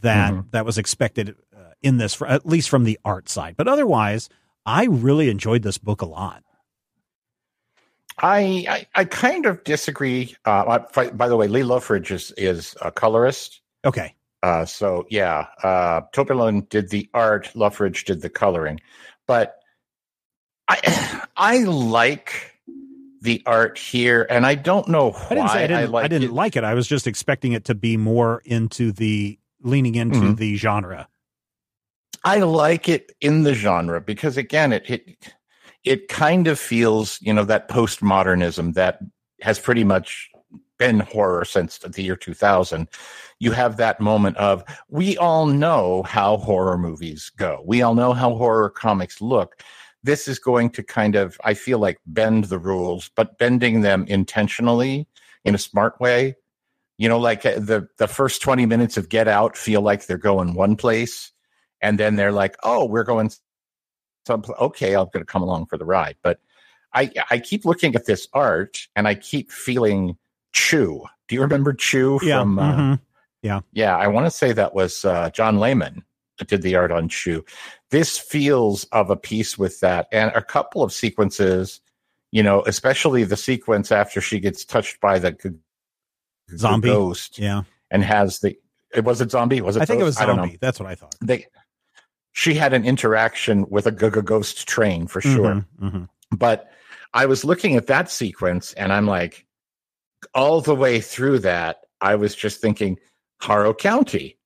that 0.00 0.32
Mhm. 0.32 0.50
that 0.52 0.64
was 0.64 0.78
expected 0.78 1.36
uh, 1.54 1.72
in 1.82 1.98
this 1.98 2.14
for, 2.14 2.26
at 2.26 2.46
least 2.46 2.68
from 2.70 2.84
the 2.84 2.98
art 3.04 3.28
side. 3.28 3.56
But 3.56 3.68
otherwise, 3.68 4.28
I 4.64 4.84
really 4.86 5.28
enjoyed 5.28 5.62
this 5.62 5.76
book 5.78 6.00
a 6.00 6.06
lot. 6.06 6.42
I, 8.18 8.64
I 8.68 8.86
I 8.94 9.04
kind 9.04 9.44
of 9.44 9.64
disagree. 9.64 10.36
Uh, 10.44 10.78
by, 10.94 11.10
by 11.10 11.28
the 11.28 11.36
way, 11.36 11.48
Lee 11.48 11.64
Loughridge 11.64 12.12
is 12.12 12.32
is 12.36 12.76
a 12.80 12.90
colorist. 12.92 13.60
Okay. 13.84 14.14
Uh, 14.44 14.66
so 14.66 15.06
yeah, 15.08 15.46
uh, 15.62 16.02
did 16.68 16.90
the 16.90 17.08
art, 17.14 17.50
Loughridge 17.54 18.04
did 18.04 18.20
the 18.20 18.28
coloring, 18.28 18.78
but 19.26 19.56
I 20.68 21.22
I 21.36 21.58
like 21.64 22.52
the 23.22 23.42
art 23.46 23.78
here, 23.78 24.26
and 24.28 24.44
I 24.44 24.54
don't 24.54 24.86
know 24.88 25.12
why 25.12 25.26
I 25.30 25.34
didn't 25.34 25.48
say 25.48 25.64
I 25.64 25.66
didn't, 25.66 25.76
I 25.78 25.84
like 25.86 26.10
didn't 26.10 26.28
it. 26.28 26.32
like 26.32 26.56
it. 26.56 26.64
I 26.64 26.74
was 26.74 26.86
just 26.86 27.06
expecting 27.06 27.52
it 27.54 27.64
to 27.64 27.74
be 27.74 27.96
more 27.96 28.42
into 28.44 28.92
the 28.92 29.38
leaning 29.62 29.94
into 29.94 30.18
Mhm. 30.20 30.36
the 30.36 30.56
genre. 30.56 31.08
I 32.22 32.40
like 32.40 32.86
it 32.86 33.12
in 33.22 33.44
the 33.44 33.54
genre 33.54 34.02
because 34.02 34.36
again, 34.36 34.74
it 34.74 34.90
it 34.90 35.32
it 35.84 36.08
kind 36.08 36.48
of 36.48 36.58
feels 36.58 37.18
you 37.22 37.32
know 37.32 37.44
that 37.46 37.70
postmodernism 37.70 38.74
that 38.74 38.98
has 39.40 39.58
pretty 39.58 39.84
much 39.84 40.28
been 40.78 41.00
horror 41.00 41.44
since 41.44 41.78
the 41.78 42.02
year 42.02 42.16
2000 42.16 42.88
you 43.38 43.52
have 43.52 43.76
that 43.76 44.00
moment 44.00 44.36
of 44.36 44.64
we 44.88 45.16
all 45.18 45.46
know 45.46 46.02
how 46.04 46.36
horror 46.36 46.78
movies 46.78 47.30
go. 47.36 47.62
We 47.64 47.82
all 47.82 47.94
know 47.94 48.12
how 48.12 48.34
horror 48.34 48.70
comics 48.70 49.20
look. 49.20 49.62
This 50.02 50.28
is 50.28 50.38
going 50.38 50.70
to 50.70 50.82
kind 50.82 51.14
of 51.14 51.38
i 51.44 51.54
feel 51.54 51.78
like 51.78 51.98
bend 52.06 52.44
the 52.44 52.58
rules 52.58 53.10
but 53.14 53.38
bending 53.38 53.80
them 53.80 54.04
intentionally 54.08 55.06
in 55.44 55.54
a 55.54 55.58
smart 55.58 56.00
way. 56.00 56.36
You 56.98 57.08
know 57.08 57.18
like 57.18 57.44
uh, 57.44 57.58
the 57.58 57.88
the 57.98 58.08
first 58.08 58.42
20 58.42 58.66
minutes 58.66 58.96
of 58.96 59.08
get 59.08 59.28
out 59.28 59.56
feel 59.56 59.80
like 59.80 60.06
they're 60.06 60.18
going 60.18 60.54
one 60.54 60.76
place 60.76 61.32
and 61.80 61.98
then 61.98 62.16
they're 62.16 62.32
like 62.32 62.56
oh 62.62 62.84
we're 62.84 63.04
going 63.04 63.30
some 64.26 64.42
okay, 64.60 64.94
I'm 64.94 65.08
going 65.12 65.24
to 65.24 65.30
come 65.30 65.42
along 65.42 65.66
for 65.66 65.78
the 65.78 65.84
ride. 65.84 66.16
But 66.22 66.40
I 66.92 67.10
I 67.30 67.38
keep 67.38 67.64
looking 67.64 67.94
at 67.94 68.06
this 68.06 68.28
art 68.32 68.86
and 68.96 69.06
I 69.06 69.14
keep 69.14 69.50
feeling 69.50 70.16
Chew. 70.54 71.02
Do 71.28 71.34
you 71.34 71.42
remember 71.42 71.72
Chew 71.74 72.18
Yeah. 72.22 72.40
from? 72.40 72.58
Uh, 72.58 72.72
mhm. 72.76 73.00
Yeah. 73.42 73.60
yeah, 73.72 73.94
I 73.96 74.06
want 74.06 74.24
to 74.26 74.30
say 74.30 74.52
that 74.52 74.74
was 74.74 75.04
uh, 75.04 75.28
John 75.30 75.58
Layman 75.58 76.02
that 76.38 76.48
did 76.48 76.62
the 76.62 76.76
art 76.76 76.90
on 76.90 77.08
Chew. 77.10 77.44
This 77.90 78.18
feels 78.18 78.84
of 78.84 79.10
a 79.10 79.16
piece 79.16 79.58
with 79.58 79.80
that, 79.80 80.08
and 80.10 80.30
a 80.34 80.42
couple 80.42 80.82
of 80.82 80.92
sequences. 80.92 81.80
You 82.32 82.42
know, 82.42 82.62
especially 82.66 83.22
the 83.24 83.36
sequence 83.36 83.92
after 83.92 84.20
she 84.20 84.40
gets 84.40 84.64
touched 84.64 85.00
by 85.00 85.18
the, 85.20 85.32
g- 85.32 85.50
the 86.48 86.58
Zombie. 86.58 86.88
ghost 86.88 87.38
Yeah. 87.38 87.62
and 87.90 88.02
has 88.02 88.40
the. 88.40 88.56
It 88.92 89.04
was 89.04 89.20
it 89.20 89.30
zombie? 89.30 89.60
Was 89.60 89.76
it? 89.76 89.82
I 89.82 89.84
think 89.84 90.00
it 90.00 90.04
was 90.04 90.16
ghost? 90.16 90.22
I 90.22 90.26
don't 90.26 90.36
know 90.36 90.42
zombie. 90.44 90.58
That's 90.60 90.80
what 90.80 90.88
I 90.88 90.94
thought. 90.94 91.14
they 91.20 91.46
she 92.32 92.54
had 92.54 92.72
an 92.72 92.84
interaction 92.84 93.66
with 93.70 93.86
a 93.86 93.92
ghost 93.92 94.66
train 94.66 95.06
for 95.06 95.20
sure 95.20 95.54
Mhm, 95.54 95.66
mhm. 95.80 96.08
but 96.32 96.68
i 97.12 97.26
was 97.26 97.44
looking 97.44 97.76
at 97.76 97.86
that 97.86 98.10
sequence 98.10 98.72
and 98.72 98.92
i'm 98.92 99.06
like 99.06 99.46
all 100.34 100.60
the 100.60 100.74
way 100.74 101.00
through 101.00 101.38
that 101.38 101.78
i 102.00 102.14
was 102.14 102.34
just 102.34 102.60
thinking 102.60 102.98
harrow 103.40 103.74
county. 103.74 104.38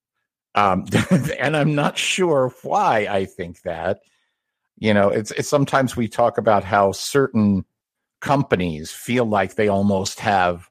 Um 0.54 0.87
and 1.38 1.56
i'm 1.56 1.75
not 1.75 1.99
sure 1.99 2.52
why 2.62 3.06
i 3.11 3.25
think 3.25 3.62
that. 3.62 4.00
You 4.80 4.94
know 4.94 5.08
it's, 5.08 5.32
it's 5.32 5.49
sometimes 5.49 5.97
we 5.97 6.08
talk 6.08 6.38
about 6.38 6.64
how 6.64 6.92
certain 6.92 7.64
companies 8.20 8.90
feel 8.90 9.25
like 9.25 9.54
they 9.54 9.68
almost 9.68 10.20
have 10.20 10.68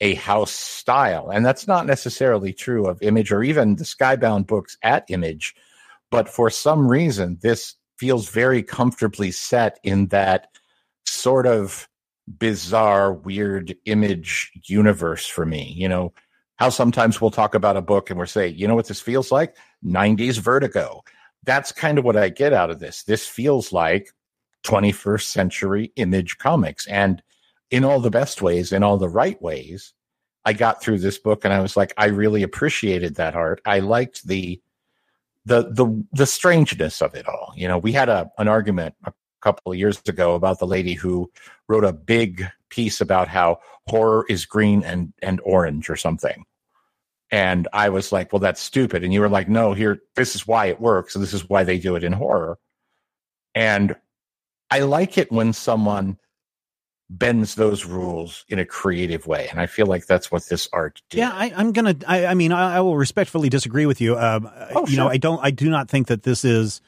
a 0.00 0.14
house 0.14 0.52
style 0.52 1.30
and 1.30 1.44
that's 1.44 1.66
not 1.66 1.86
necessarily 1.86 2.52
true 2.52 2.86
of 2.86 3.02
image 3.02 3.32
or 3.32 3.42
even 3.42 3.76
the 3.76 3.84
skybound 3.84 4.46
books 4.46 4.76
at 4.82 5.04
image 5.08 5.56
but 6.10 6.28
for 6.28 6.50
some 6.50 6.88
reason 6.88 7.36
this 7.42 7.74
feels 7.96 8.28
very 8.28 8.62
comfortably 8.62 9.32
set 9.32 9.80
in 9.82 10.06
that 10.08 10.48
sort 11.04 11.46
of 11.46 11.88
bizarre 12.38 13.12
weird 13.12 13.74
image 13.86 14.52
universe 14.64 15.26
for 15.26 15.46
me 15.46 15.72
you 15.76 15.88
know? 15.88 16.12
How 16.56 16.70
sometimes 16.70 17.20
we'll 17.20 17.30
talk 17.30 17.54
about 17.54 17.76
a 17.76 17.82
book 17.82 18.10
and 18.10 18.18
we'll 18.18 18.26
say 18.26 18.48
you 18.48 18.66
know 18.66 18.74
what 18.74 18.88
this 18.88 19.00
feels 19.00 19.30
like? 19.30 19.56
90s 19.84 20.38
vertigo. 20.38 21.04
That's 21.44 21.70
kind 21.72 21.98
of 21.98 22.04
what 22.04 22.16
i 22.16 22.28
get 22.28 22.52
out 22.52 22.70
of 22.70 22.80
this. 22.80 23.04
This 23.04 23.26
feels 23.26 23.72
like 23.72 24.12
21st 24.64 25.22
century 25.22 25.92
image 25.96 26.38
comics. 26.38 26.86
And 26.88 27.22
in 27.70 27.84
all 27.84 28.00
the 28.00 28.10
best 28.10 28.42
ways 28.42 28.72
in 28.72 28.82
all 28.82 28.96
the 28.96 29.08
right 29.08 29.40
ways 29.42 29.92
i 30.44 30.52
got 30.52 30.82
through 30.82 30.98
this 30.98 31.18
book 31.18 31.44
and 31.44 31.52
i 31.52 31.60
was 31.60 31.76
like 31.76 31.92
i 31.98 32.06
really 32.06 32.42
appreciated 32.42 33.16
that 33.16 33.34
art. 33.34 33.60
I 33.64 33.80
liked 33.80 34.26
the 34.26 34.60
the 35.44 35.62
the 35.72 36.04
the 36.12 36.26
strangeness 36.26 37.00
of 37.00 37.14
it 37.14 37.26
all. 37.26 37.52
You 37.56 37.68
know 37.68 37.78
we 37.78 37.92
had 37.92 38.08
a 38.08 38.30
an 38.38 38.48
argument 38.48 38.94
a 39.04 39.12
couple 39.48 39.72
of 39.72 39.78
years 39.78 40.00
ago 40.06 40.34
about 40.34 40.58
the 40.58 40.66
lady 40.66 40.92
who 40.92 41.30
wrote 41.68 41.84
a 41.84 41.92
big 41.92 42.46
piece 42.68 43.00
about 43.00 43.28
how 43.28 43.58
horror 43.86 44.26
is 44.28 44.44
green 44.44 44.82
and 44.82 45.12
and 45.22 45.40
orange 45.42 45.88
or 45.88 45.96
something 45.96 46.44
and 47.30 47.66
i 47.72 47.88
was 47.88 48.12
like 48.12 48.30
well 48.32 48.40
that's 48.40 48.60
stupid 48.60 49.02
and 49.02 49.14
you 49.14 49.20
were 49.22 49.28
like 49.28 49.48
no 49.48 49.72
here 49.72 50.00
this 50.16 50.34
is 50.34 50.46
why 50.46 50.66
it 50.66 50.80
works 50.80 51.14
and 51.14 51.22
this 51.22 51.32
is 51.32 51.48
why 51.48 51.64
they 51.64 51.78
do 51.78 51.96
it 51.96 52.04
in 52.04 52.12
horror 52.12 52.58
and 53.54 53.96
i 54.70 54.80
like 54.80 55.16
it 55.16 55.32
when 55.32 55.52
someone 55.54 56.18
bends 57.10 57.54
those 57.54 57.86
rules 57.86 58.44
in 58.50 58.58
a 58.58 58.66
creative 58.66 59.26
way 59.26 59.48
and 59.50 59.58
i 59.60 59.66
feel 59.66 59.86
like 59.86 60.04
that's 60.06 60.30
what 60.30 60.46
this 60.50 60.68
art 60.74 61.00
did 61.08 61.18
Yeah, 61.18 61.32
I, 61.32 61.50
I'm 61.56 61.72
gonna. 61.72 61.96
I, 62.06 62.26
I 62.26 62.34
mean, 62.34 62.52
I, 62.52 62.76
I 62.76 62.80
will 62.82 62.98
respectfully 62.98 63.48
disagree 63.48 63.86
with 63.86 63.98
you. 64.02 64.18
Um, 64.18 64.50
Oh, 64.74 64.86
you 64.86 64.98
know. 64.98 65.08
I 65.08 65.16
don't. 65.16 65.40
I 65.42 65.50
do 65.50 65.70
not 65.70 65.88
think 65.88 66.08
that 66.08 66.22
this 66.22 66.44
is, 66.44 66.82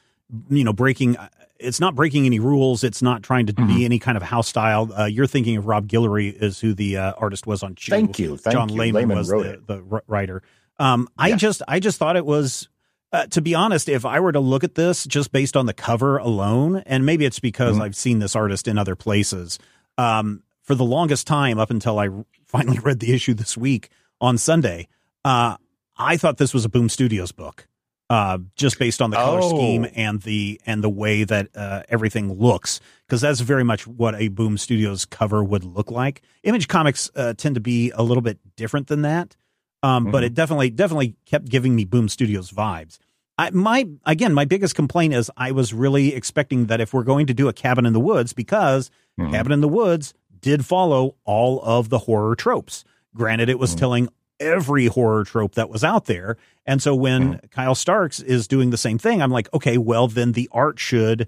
you 0.51 0.63
know, 0.63 0.73
breaking. 0.73 1.17
It's 1.61 1.79
not 1.79 1.95
breaking 1.95 2.25
any 2.25 2.39
rules. 2.39 2.83
It's 2.83 3.01
not 3.01 3.23
trying 3.23 3.45
to 3.47 3.53
Mm-hmm. 3.53 3.67
be 3.67 3.85
any 3.85 3.99
kind 3.99 4.17
of 4.17 4.23
house 4.23 4.47
style. 4.47 4.91
Uh, 4.97 5.05
you're 5.05 5.27
thinking 5.27 5.57
of 5.57 5.65
Rob 5.67 5.87
Guillory 5.87 6.33
is 6.33 6.59
who 6.59 6.73
the 6.73 6.97
uh, 6.97 7.13
artist 7.17 7.45
was 7.47 7.63
on. 7.63 7.75
Chew. 7.75 7.91
Thank 7.91 8.17
you, 8.19 8.37
thank 8.37 8.53
John 8.53 8.69
you. 8.69 8.75
Layman, 8.75 9.01
Layman 9.09 9.17
was 9.17 9.27
the, 9.29 9.61
the 9.65 10.01
writer. 10.07 10.41
Um, 10.79 11.07
I 11.17 11.29
Yeah. 11.29 11.35
just, 11.35 11.61
I 11.67 11.79
just 11.79 11.97
thought 11.97 12.15
it 12.15 12.25
was. 12.25 12.67
Uh, 13.13 13.25
to 13.27 13.41
be 13.41 13.53
honest, 13.53 13.89
if 13.89 14.05
I 14.05 14.21
were 14.21 14.31
to 14.31 14.39
look 14.39 14.63
at 14.63 14.75
this 14.75 15.03
just 15.05 15.33
based 15.33 15.57
on 15.57 15.65
the 15.65 15.73
cover 15.73 16.17
alone, 16.17 16.77
and 16.85 17.05
maybe 17.05 17.25
it's 17.25 17.39
because 17.39 17.75
Mhm. 17.77 17.81
I've 17.81 17.95
seen 17.97 18.19
this 18.19 18.37
artist 18.37 18.69
in 18.69 18.77
other 18.77 18.95
places, 18.95 19.59
um, 19.97 20.43
for 20.61 20.75
the 20.75 20.85
longest 20.85 21.27
time 21.27 21.59
up 21.59 21.69
until 21.71 21.99
I 21.99 22.07
finally 22.47 22.79
read 22.79 23.01
the 23.01 23.11
issue 23.13 23.33
this 23.33 23.57
week 23.57 23.89
on 24.21 24.37
Sunday, 24.37 24.87
uh, 25.25 25.57
I 25.97 26.15
thought 26.15 26.37
this 26.37 26.53
was 26.53 26.63
a 26.63 26.69
Boom 26.69 26.87
Studios 26.87 27.33
book, 27.33 27.67
uh, 28.11 28.37
just 28.55 28.77
based 28.77 29.01
on 29.01 29.09
the 29.09 29.15
color 29.15 29.39
Oh. 29.41 29.49
scheme 29.55 29.87
and 29.95 30.21
the 30.23 30.59
and 30.65 30.83
the 30.83 30.89
way 30.89 31.23
that 31.23 31.47
uh, 31.55 31.83
everything 31.87 32.33
looks, 32.33 32.79
because 33.07 33.21
that's 33.21 33.39
very 33.39 33.63
much 33.63 33.87
what 33.87 34.13
a 34.15 34.27
Boom 34.27 34.57
Studios 34.57 35.05
cover 35.05 35.43
would 35.43 35.63
look 35.63 35.89
like. 35.89 36.21
Image 36.43 36.67
comics 36.67 37.09
uh, 37.15 37.33
tend 37.33 37.55
to 37.55 37.61
be 37.61 37.91
a 37.91 38.03
little 38.03 38.21
bit 38.21 38.37
different 38.57 38.87
than 38.87 39.01
that, 39.03 39.35
um, 39.81 40.11
but 40.11 40.23
Mhm. 40.23 40.25
it 40.27 40.33
definitely 40.33 40.69
definitely 40.71 41.15
kept 41.25 41.45
giving 41.49 41.73
me 41.75 41.85
Boom 41.85 42.09
Studios 42.09 42.51
vibes. 42.51 42.97
I, 43.37 43.49
my 43.51 43.87
again, 44.05 44.33
my 44.33 44.45
biggest 44.45 44.75
complaint 44.75 45.13
is 45.13 45.31
I 45.37 45.51
was 45.51 45.73
really 45.73 46.13
expecting 46.13 46.65
that 46.67 46.81
if 46.81 46.93
we're 46.93 47.03
going 47.05 47.27
to 47.27 47.33
do 47.33 47.47
a 47.47 47.53
cabin 47.53 47.85
in 47.85 47.93
the 47.93 47.99
woods, 48.11 48.33
because 48.33 48.91
Mhm. 49.19 49.31
Cabin 49.31 49.51
in 49.53 49.61
the 49.61 49.67
Woods 49.69 50.13
did 50.41 50.65
follow 50.65 51.15
all 51.23 51.61
of 51.63 51.89
the 51.89 51.99
horror 51.99 52.35
tropes. 52.35 52.83
Granted, 53.15 53.47
it 53.49 53.59
was 53.59 53.73
Mhm. 53.75 53.79
telling 53.79 54.09
every 54.41 54.87
horror 54.87 55.23
trope 55.23 55.55
that 55.55 55.69
was 55.69 55.83
out 55.83 56.05
there. 56.05 56.37
And 56.65 56.81
so 56.81 56.93
when 56.93 57.33
hmm. 57.33 57.45
Kyle 57.51 57.75
Starks 57.75 58.19
is 58.19 58.47
doing 58.47 58.71
the 58.71 58.77
same 58.77 58.97
thing, 58.97 59.21
I'm 59.21 59.31
like, 59.31 59.47
okay, 59.53 59.77
well, 59.77 60.07
then 60.07 60.33
the 60.33 60.49
art 60.51 60.79
should, 60.79 61.27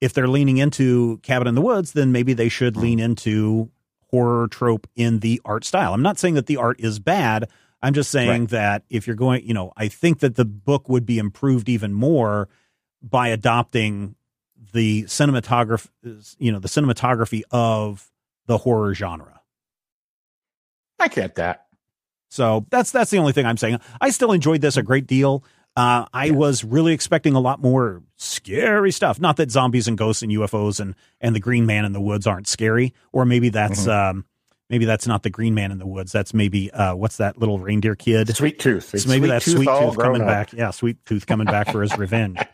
if 0.00 0.12
they're 0.12 0.28
leaning 0.28 0.58
into 0.58 1.18
Cabin 1.18 1.48
in 1.48 1.54
the 1.54 1.60
Woods, 1.60 1.92
then 1.92 2.12
maybe 2.12 2.32
they 2.32 2.48
should 2.48 2.76
hmm. 2.76 2.82
lean 2.82 3.00
into 3.00 3.70
horror 4.10 4.46
trope 4.48 4.86
in 4.94 5.20
the 5.20 5.40
art 5.44 5.64
style. 5.64 5.94
I'm 5.94 6.02
not 6.02 6.18
saying 6.18 6.34
that 6.34 6.46
the 6.46 6.58
art 6.58 6.78
is 6.80 6.98
bad. 6.98 7.48
I'm 7.82 7.94
just 7.94 8.10
saying 8.10 8.42
Right. 8.42 8.50
that 8.50 8.84
if 8.90 9.06
you're 9.06 9.16
going, 9.16 9.46
you 9.46 9.54
know, 9.54 9.72
I 9.76 9.88
think 9.88 10.20
that 10.20 10.36
the 10.36 10.44
book 10.44 10.88
would 10.88 11.06
be 11.06 11.18
improved 11.18 11.68
even 11.68 11.92
more 11.92 12.48
by 13.02 13.28
adopting 13.28 14.14
the 14.72 15.04
cinematography, 15.04 15.88
you 16.38 16.52
know, 16.52 16.58
the 16.58 16.68
cinematography 16.68 17.42
of 17.50 18.10
the 18.46 18.58
horror 18.58 18.94
genre. 18.94 19.40
i 20.98 21.08
get 21.08 21.34
that 21.34 21.66
So 22.32 22.64
that's 22.70 22.90
that's 22.90 23.10
the 23.10 23.18
only 23.18 23.34
thing 23.34 23.44
I'm 23.44 23.58
saying. 23.58 23.78
I 24.00 24.08
still 24.08 24.32
enjoyed 24.32 24.62
this 24.62 24.78
a 24.78 24.82
great 24.82 25.06
deal. 25.06 25.44
Uh, 25.76 26.06
I 26.14 26.26
Yes. 26.26 26.34
was 26.34 26.64
really 26.64 26.94
expecting 26.94 27.34
a 27.34 27.40
lot 27.40 27.60
more 27.60 28.02
scary 28.16 28.90
stuff. 28.90 29.20
Not 29.20 29.36
that 29.36 29.50
zombies 29.50 29.86
and 29.86 29.98
ghosts 29.98 30.22
and 30.22 30.32
UFOs 30.32 30.80
and 30.80 30.94
and 31.20 31.34
the 31.36 31.40
Green 31.40 31.66
Man 31.66 31.84
in 31.84 31.92
the 31.92 32.00
Woods 32.00 32.26
aren't 32.26 32.48
scary, 32.48 32.94
or 33.12 33.26
maybe 33.26 33.50
that's 33.50 33.86
um, 33.86 34.24
maybe 34.70 34.86
that's 34.86 35.06
not 35.06 35.24
the 35.24 35.28
Green 35.30 35.54
Man 35.54 35.70
in 35.72 35.76
the 35.78 35.86
Woods. 35.86 36.10
That's 36.10 36.32
maybe 36.32 36.70
uh, 36.70 36.94
what's 36.94 37.18
that 37.18 37.36
little 37.38 37.58
reindeer 37.58 37.94
kid? 37.94 38.34
Sweet 38.34 38.58
Tooth. 38.58 38.94
It's 38.94 39.02
So 39.04 39.10
maybe 39.10 39.26
that's 39.28 39.44
Sweet 39.44 39.66
Tooth 39.66 39.98
coming 39.98 40.22
up. 40.22 40.26
back. 40.28 40.52
Yeah, 40.54 40.70
Sweet 40.70 41.04
Tooth 41.04 41.26
coming 41.26 41.46
back 41.46 41.70
for 41.70 41.82
his 41.82 41.96
revenge. 41.98 42.38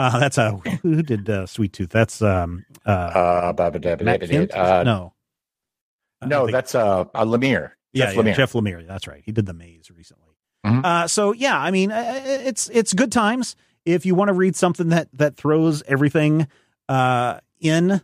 Uh, 0.00 0.16
that's 0.20 0.38
a 0.38 0.52
who 0.82 1.02
did 1.02 1.28
uh, 1.28 1.44
Sweet 1.44 1.72
Tooth? 1.72 1.90
That's 1.90 2.22
um 2.22 2.64
uh, 2.86 2.90
Uh, 2.90 3.52
ba- 3.52 3.72
ba- 3.72 3.80
da- 3.80 3.96
ba- 3.96 4.04
Matt 4.04 4.20
Kent? 4.20 4.52
uh, 4.54 4.84
no, 4.84 5.12
no, 6.24 6.46
that's 6.46 6.76
uh, 6.76 7.00
uh 7.00 7.24
Lemire. 7.24 7.72
Yeah, 7.92 8.06
Jeff 8.06 8.14
yeah, 8.16 8.22
Lemire. 8.22 8.36
Jeff 8.36 8.52
Lemire. 8.52 8.86
That's 8.86 9.06
right. 9.06 9.22
He 9.24 9.32
did 9.32 9.46
the 9.46 9.54
maze 9.54 9.90
recently. 9.90 10.24
Mhm. 10.66 10.84
Uh, 10.84 11.08
so 11.08 11.32
yeah, 11.32 11.58
I 11.58 11.70
mean, 11.70 11.92
uh, 11.92 12.22
it's 12.24 12.68
it's 12.70 12.92
good 12.92 13.12
times 13.12 13.56
if 13.84 14.04
you 14.04 14.14
want 14.14 14.28
to 14.28 14.34
read 14.34 14.56
something 14.56 14.88
that 14.88 15.08
that 15.12 15.36
throws 15.36 15.82
everything 15.86 16.48
uh, 16.88 17.38
in, 17.60 18.00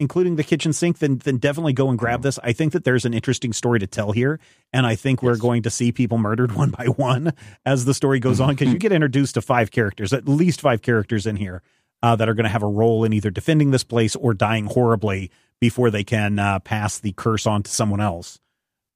including 0.00 0.36
the 0.36 0.44
kitchen 0.44 0.72
sink. 0.72 0.98
Then 0.98 1.18
then 1.18 1.38
definitely 1.38 1.72
go 1.72 1.88
and 1.88 1.98
grab 1.98 2.22
this. 2.22 2.38
I 2.42 2.52
think 2.52 2.72
that 2.72 2.84
there's 2.84 3.04
an 3.04 3.14
interesting 3.14 3.52
story 3.52 3.78
to 3.78 3.86
tell 3.86 4.12
here, 4.12 4.40
and 4.72 4.86
I 4.86 4.96
think 4.96 5.22
we're 5.22 5.36
going 5.36 5.62
to 5.62 5.70
see 5.70 5.92
people 5.92 6.18
murdered 6.18 6.52
one 6.56 6.70
by 6.70 6.86
one 6.86 7.32
as 7.64 7.84
the 7.84 7.94
story 7.94 8.18
goes 8.20 8.40
on 8.40 8.50
because 8.50 8.72
you 8.72 8.78
get 8.78 8.92
introduced 8.92 9.34
to 9.34 9.40
five 9.42 9.70
characters, 9.70 10.12
at 10.12 10.28
least 10.28 10.60
five 10.60 10.82
characters 10.82 11.26
in 11.26 11.36
here. 11.36 11.62
Uh, 12.00 12.14
that 12.14 12.28
are 12.28 12.34
going 12.34 12.44
to 12.44 12.48
have 12.48 12.62
a 12.62 12.68
role 12.68 13.02
in 13.02 13.12
either 13.12 13.28
defending 13.28 13.72
this 13.72 13.82
place 13.82 14.14
or 14.14 14.32
dying 14.32 14.66
horribly 14.66 15.32
before 15.60 15.90
they 15.90 16.04
can 16.04 16.38
uh, 16.38 16.60
pass 16.60 17.00
the 17.00 17.10
curse 17.10 17.44
on 17.44 17.60
to 17.60 17.68
someone 17.72 18.00
else. 18.00 18.38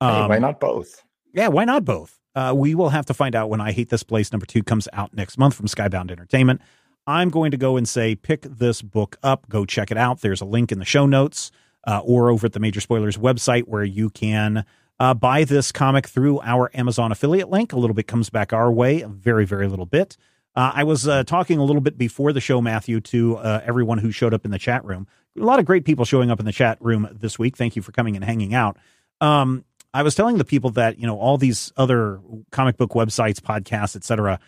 Hey, 0.03 0.21
Um, 0.23 0.29
why 0.29 0.39
not 0.39 0.61
both? 0.61 1.03
yeah, 1.33 1.49
why 1.49 1.65
not 1.65 1.85
both? 1.85 2.19
Uh, 2.35 2.53
we 2.57 2.75
will 2.75 2.89
have 2.89 3.07
to 3.07 3.15
find 3.15 3.35
out 3.35 3.51
when 3.51 3.61
I 3.61 3.73
Hate 3.73 3.91
This 3.91 4.03
Place 4.03 4.33
number 4.33 4.47
two 4.47 4.63
comes 4.63 4.89
out 4.93 5.13
next 5.15 5.37
month 5.39 5.55
from 5.55 5.67
Skybound 5.67 6.11
Entertainment. 6.11 6.61
I'm 7.07 7.31
going 7.31 7.51
to 7.51 7.57
go 7.57 7.77
and 7.77 7.87
say, 7.89 8.15
pick 8.15 8.43
this 8.43 8.81
book 8.81 9.17
up, 9.23 9.49
go 9.49 9.65
check 9.65 9.91
it 9.91 9.99
out. 9.99 10.21
There's 10.21 10.41
a 10.41 10.45
link 10.47 10.73
in 10.73 10.79
the 10.79 10.85
show 10.85 11.05
notes 11.07 11.51
uh, 11.87 12.01
or 12.05 12.31
over 12.31 12.47
at 12.47 12.53
the 12.53 12.61
Major 12.61 12.81
Spoilers 12.81 13.19
website 13.19 13.65
where 13.67 13.85
you 13.85 14.09
can 14.09 14.65
uh, 15.01 15.13
buy 15.15 15.45
this 15.45 15.73
comic 15.73 16.07
through 16.07 16.41
our 16.43 16.71
Amazon 16.75 17.11
affiliate 17.13 17.51
link. 17.51 17.73
A 17.73 17.79
little 17.79 17.95
bit 17.95 18.07
comes 18.07 18.31
back 18.31 18.53
our 18.53 18.71
way, 18.73 19.01
a 19.03 19.09
very, 19.09 19.45
very 19.45 19.67
little 19.69 19.87
bit. 19.87 20.17
Uh, 20.55 20.71
I 20.75 20.85
was 20.85 21.09
uh, 21.09 21.25
talking 21.25 21.59
a 21.59 21.65
little 21.65 21.81
bit 21.81 21.99
before 21.99 22.33
the 22.33 22.41
show, 22.41 22.61
Matthew, 22.61 23.01
to 23.01 23.37
uh, 23.39 23.63
everyone 23.65 23.99
who 23.99 24.11
showed 24.13 24.33
up 24.33 24.45
in 24.45 24.51
the 24.51 24.59
chat 24.59 24.85
room. 24.85 25.07
A 25.39 25.43
lot 25.43 25.59
of 25.59 25.65
great 25.65 25.85
people 25.85 26.05
showing 26.05 26.31
up 26.31 26.39
in 26.41 26.47
the 26.47 26.53
chat 26.53 26.79
room 26.81 27.09
this 27.13 27.39
week. 27.39 27.57
Thank 27.57 27.75
you 27.75 27.83
for 27.83 27.91
coming 27.91 28.17
and 28.17 28.25
hanging 28.25 28.55
out. 28.55 28.77
Um, 29.21 29.65
I 29.95 30.03
was 30.03 30.15
telling 30.15 30.39
the 30.39 30.45
people 30.45 30.71
that 30.71 30.99
you 30.99 31.07
know 31.07 31.19
all 31.19 31.39
these 31.39 31.73
other 31.77 32.21
comic 32.51 32.77
book 32.77 32.93
websites, 32.93 33.41
podcasts, 33.41 33.95
etc., 33.97 34.39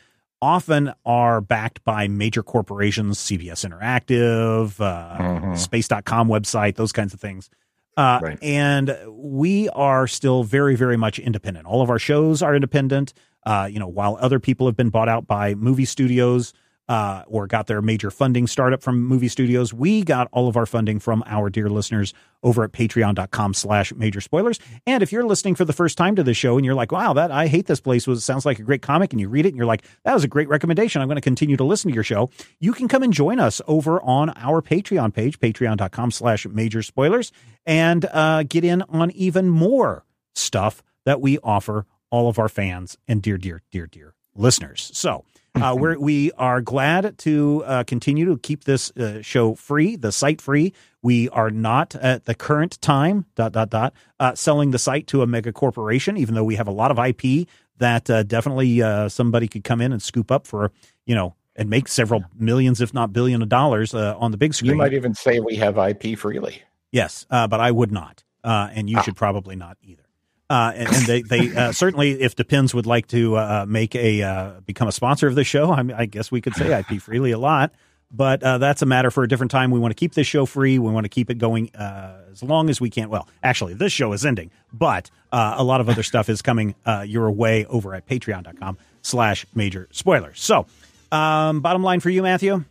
often 0.43 0.93
are 1.07 1.41
backed 1.41 1.83
by 1.85 2.07
major 2.09 2.43
corporations, 2.43 3.19
CBS 3.19 3.65
Interactive, 3.65 4.79
uh, 4.81 5.19
Mhm. 5.19 5.57
space.com 5.59 6.29
website, 6.29 6.77
those 6.77 6.93
kinds 6.93 7.15
of 7.15 7.21
things. 7.21 7.49
Uh, 7.97 8.19
Right. 8.23 8.39
And 8.43 8.97
we 9.09 9.69
are 9.71 10.07
still 10.07 10.43
very, 10.45 10.75
very 10.75 10.97
much 10.97 11.19
independent. 11.19 11.67
All 11.67 11.81
of 11.81 11.89
our 11.91 11.99
shows 11.99 12.43
are 12.43 12.55
independent. 12.55 13.15
Uh, 13.47 13.69
you 13.71 13.79
know, 13.79 13.87
while 13.87 14.19
other 14.21 14.41
people 14.41 14.67
have 14.67 14.77
been 14.77 14.91
bought 14.91 15.09
out 15.09 15.27
by 15.27 15.55
movie 15.55 15.85
studios 15.85 16.53
uh, 16.89 17.23
or 17.27 17.47
got 17.47 17.67
their 17.67 17.81
major 17.81 18.11
funding 18.11 18.47
startup 18.47 18.83
from 18.83 19.03
movie 19.03 19.29
studios, 19.29 19.73
we 19.73 20.03
got 20.03 20.29
all 20.33 20.49
of 20.49 20.57
our 20.57 20.67
funding 20.67 21.01
from 21.01 21.23
our 21.27 21.49
dear 21.49 21.69
listeners 21.69 22.13
over 22.43 22.63
at 22.63 22.73
patreon.com 22.73 23.55
slash 23.55 23.93
major 23.95 24.21
spoilers. 24.21 24.61
And 24.87 25.03
if 25.03 25.11
you're 25.11 25.25
listening 25.25 25.55
for 25.55 25.65
the 25.65 25.73
first 25.73 25.97
time 25.97 26.15
to 26.17 26.23
the 26.23 26.35
show 26.35 26.57
and 26.57 26.65
you're 26.65 26.75
like, 26.75 26.93
wow, 26.93 27.15
that 27.15 27.31
I 27.31 27.47
hate 27.47 27.67
this 27.67 27.81
place 27.81 28.07
was 28.07 28.25
sounds 28.25 28.45
like 28.45 28.59
a 28.59 28.63
great 28.63 28.83
comic, 28.83 29.13
and 29.13 29.21
you 29.21 29.29
read 29.29 29.47
it 29.47 29.51
and 29.51 29.57
you're 29.57 29.67
like, 29.67 29.85
that 30.05 30.15
was 30.15 30.25
a 30.25 30.29
great 30.29 30.49
recommendation. 30.49 31.01
I'm 31.01 31.09
going 31.09 31.17
to 31.17 31.23
continue 31.23 31.57
to 31.57 31.65
listen 31.65 31.91
to 31.91 31.95
your 31.95 32.05
show. 32.05 32.31
You 32.61 32.73
can 32.73 32.87
come 32.87 33.03
and 33.03 33.13
join 33.13 33.41
us 33.41 33.63
over 33.67 34.03
on 34.03 34.31
our 34.37 34.61
Patreon 34.61 35.15
page, 35.15 35.39
patreon.com 35.39 36.11
slash 36.11 36.47
major 36.47 36.83
spoilers, 36.83 37.33
and 37.65 38.05
uh, 38.13 38.43
get 38.43 38.65
in 38.65 38.83
on 38.83 39.11
even 39.13 39.49
more 39.49 40.05
stuff 40.35 40.83
that 41.05 41.21
we 41.21 41.39
offer 41.39 41.87
all 42.11 42.29
of 42.29 42.39
our 42.39 42.49
fans 42.49 42.99
and 43.09 43.23
dear, 43.23 43.39
dear, 43.39 43.63
dear, 43.71 43.87
dear 43.87 44.15
listeners. 44.37 44.91
So 44.95 45.25
uh, 45.55 45.75
we're, 45.79 45.99
we 46.11 46.31
are 46.33 46.61
glad 46.61 47.17
to 47.19 47.63
uh, 47.67 47.85
continue 47.85 48.25
to 48.27 48.39
keep 48.39 48.65
this 48.65 48.91
uh, 48.97 49.21
show 49.23 49.55
free, 49.55 49.97
the 49.97 50.13
site 50.13 50.41
free. 50.41 50.73
We 51.03 51.29
are 51.31 51.51
not 51.51 51.95
at 51.97 52.25
the 52.25 52.35
current 52.35 52.81
time, 52.81 53.27
dot, 53.35 53.53
dot, 53.53 53.71
dot, 53.71 53.93
uh, 54.21 54.35
selling 54.35 54.71
the 54.71 54.79
site 54.79 55.07
to 55.09 55.23
a 55.23 55.27
mega 55.27 55.53
corporation, 55.53 56.17
even 56.17 56.35
though 56.35 56.45
we 56.45 56.57
have 56.57 56.69
a 56.69 56.73
lot 56.73 56.91
of 56.91 56.99
IP 56.99 57.47
that 57.79 58.09
uh, 58.09 58.23
definitely 58.23 58.81
uh, 58.83 59.09
somebody 59.09 59.49
could 59.49 59.65
come 59.65 59.81
in 59.81 59.93
and 59.93 60.01
scoop 60.03 60.31
up 60.31 60.47
for, 60.47 60.71
you 61.07 61.15
know, 61.15 61.35
and 61.57 61.69
make 61.69 61.89
several 61.89 62.25
millions, 62.39 62.81
if 62.81 62.95
not 62.95 63.13
billion 63.13 63.43
of 63.43 63.49
dollars 63.49 63.95
uh, 63.95 64.17
on 64.19 64.31
the 64.31 64.37
big 64.37 64.55
screen. 64.55 64.73
You 64.73 64.77
might 64.77 64.93
even 64.95 65.15
say 65.15 65.41
we 65.41 65.57
have 65.57 65.77
IP 65.79 66.19
freely. 66.19 66.63
Yes, 66.91 67.27
uh, 67.31 67.47
but 67.49 67.61
I 67.61 67.71
would 67.73 67.91
not, 67.93 68.23
uh, 68.45 68.71
and 68.73 68.89
you 68.89 68.99
Ah. 68.99 69.03
should 69.03 69.17
probably 69.17 69.57
not 69.57 69.77
either. 69.83 70.04
Uh, 70.51 70.73
and, 70.75 70.89
and 70.89 71.07
they, 71.07 71.23
they 71.23 71.57
uh, 71.57 71.73
certainly, 71.73 72.21
if 72.21 72.37
Depends 72.37 72.75
would 72.75 72.87
like 72.87 73.07
to 73.09 73.37
uh, 73.37 73.65
make 73.67 73.95
a 73.95 74.23
uh, 74.23 74.61
become 74.67 74.89
a 74.89 74.93
sponsor 74.93 75.27
of 75.27 75.35
the 75.35 75.45
show, 75.45 75.73
I, 75.73 75.83
mean, 75.83 75.97
I 75.97 76.07
guess 76.07 76.31
we 76.31 76.41
could 76.41 76.55
say 76.55 76.79
IP 76.79 77.01
freely 77.01 77.31
a 77.31 77.39
lot, 77.39 77.73
but 78.11 78.43
uh, 78.43 78.59
that's 78.59 78.83
a 78.83 78.87
matter 78.87 79.11
for 79.11 79.25
a 79.25 79.29
different 79.29 79.51
time. 79.51 79.71
We 79.71 79.81
want 79.81 79.93
to 79.93 79.97
keep 79.97 80.15
this 80.15 80.27
show 80.27 80.47
free. 80.47 80.79
We 80.79 80.93
want 80.93 81.05
to 81.05 81.09
keep 81.09 81.31
it 81.31 81.39
going 81.39 81.75
uh, 81.75 82.21
as 82.31 82.43
long 82.43 82.69
as 82.69 82.81
we 82.81 82.91
can. 82.91 83.09
Well, 83.09 83.29
actually, 83.43 83.75
this 83.75 83.93
show 83.93 84.13
is 84.13 84.25
ending, 84.25 84.51
but 84.73 85.11
uh, 85.33 85.55
a 85.57 85.65
lot 85.65 85.81
of 85.81 85.89
other 85.89 86.03
stuff 86.03 86.29
is 86.29 86.43
coming 86.43 86.75
uh, 86.85 87.05
your 87.07 87.31
way 87.31 87.65
over 87.67 87.95
at 87.95 88.07
patreon.com 88.07 88.79
slash 89.03 89.47
major 89.55 89.89
spoilers. 89.93 90.41
So, 90.41 90.67
um, 91.11 91.61
bottom 91.61 91.83
line 91.83 92.01
for 92.01 92.11
you, 92.11 92.23
Matthew. 92.23 92.65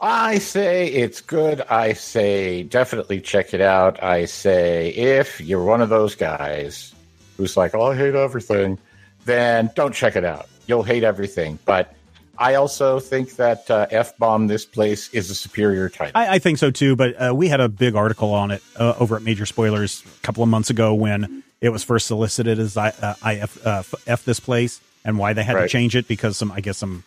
I 0.00 0.38
say 0.38 0.86
it's 0.86 1.20
good. 1.20 1.60
I 1.62 1.92
say 1.92 2.62
definitely 2.62 3.20
check 3.20 3.52
it 3.52 3.60
out. 3.60 4.02
I 4.02 4.24
say 4.24 4.88
if 4.90 5.40
you're 5.40 5.62
one 5.62 5.82
of 5.82 5.90
those 5.90 6.14
guys 6.14 6.94
who's 7.36 7.56
like, 7.56 7.74
oh, 7.74 7.92
I 7.92 7.96
hate 7.96 8.14
everything, 8.14 8.78
then 9.26 9.70
don't 9.74 9.94
check 9.94 10.16
it 10.16 10.24
out. 10.24 10.48
You'll 10.66 10.82
hate 10.82 11.04
everything. 11.04 11.58
But 11.66 11.94
I 12.38 12.54
also 12.54 12.98
think 12.98 13.36
that 13.36 13.70
uh, 13.70 13.86
F 13.90 14.16
Bomb 14.16 14.46
This 14.46 14.64
Place 14.64 15.12
is 15.12 15.30
a 15.30 15.34
superior 15.34 15.90
title. 15.90 16.12
I, 16.14 16.36
I 16.36 16.38
think 16.38 16.56
so 16.56 16.70
too, 16.70 16.96
but 16.96 17.14
uh, 17.20 17.34
we 17.34 17.48
had 17.48 17.60
a 17.60 17.68
big 17.68 17.94
article 17.94 18.32
on 18.32 18.50
it 18.50 18.62
uh, 18.76 18.94
over 18.98 19.16
at 19.16 19.22
Major 19.22 19.44
Spoilers 19.44 20.02
a 20.02 20.26
couple 20.26 20.42
of 20.42 20.48
months 20.48 20.70
ago 20.70 20.94
when 20.94 21.42
it 21.60 21.68
was 21.68 21.84
first 21.84 22.06
solicited 22.06 22.58
as 22.58 22.78
I, 22.78 22.88
uh, 22.88 23.14
IF 23.26 23.66
uh, 23.66 23.70
F- 23.80 23.94
F 24.06 24.24
this 24.24 24.40
place 24.40 24.80
and 25.04 25.18
why 25.18 25.34
they 25.34 25.44
had 25.44 25.54
to 25.54 25.68
change 25.68 25.94
it 25.94 26.08
because 26.08 26.38
some 26.38 26.50
I 26.52 26.60
guess 26.60 26.78
some 26.78 27.04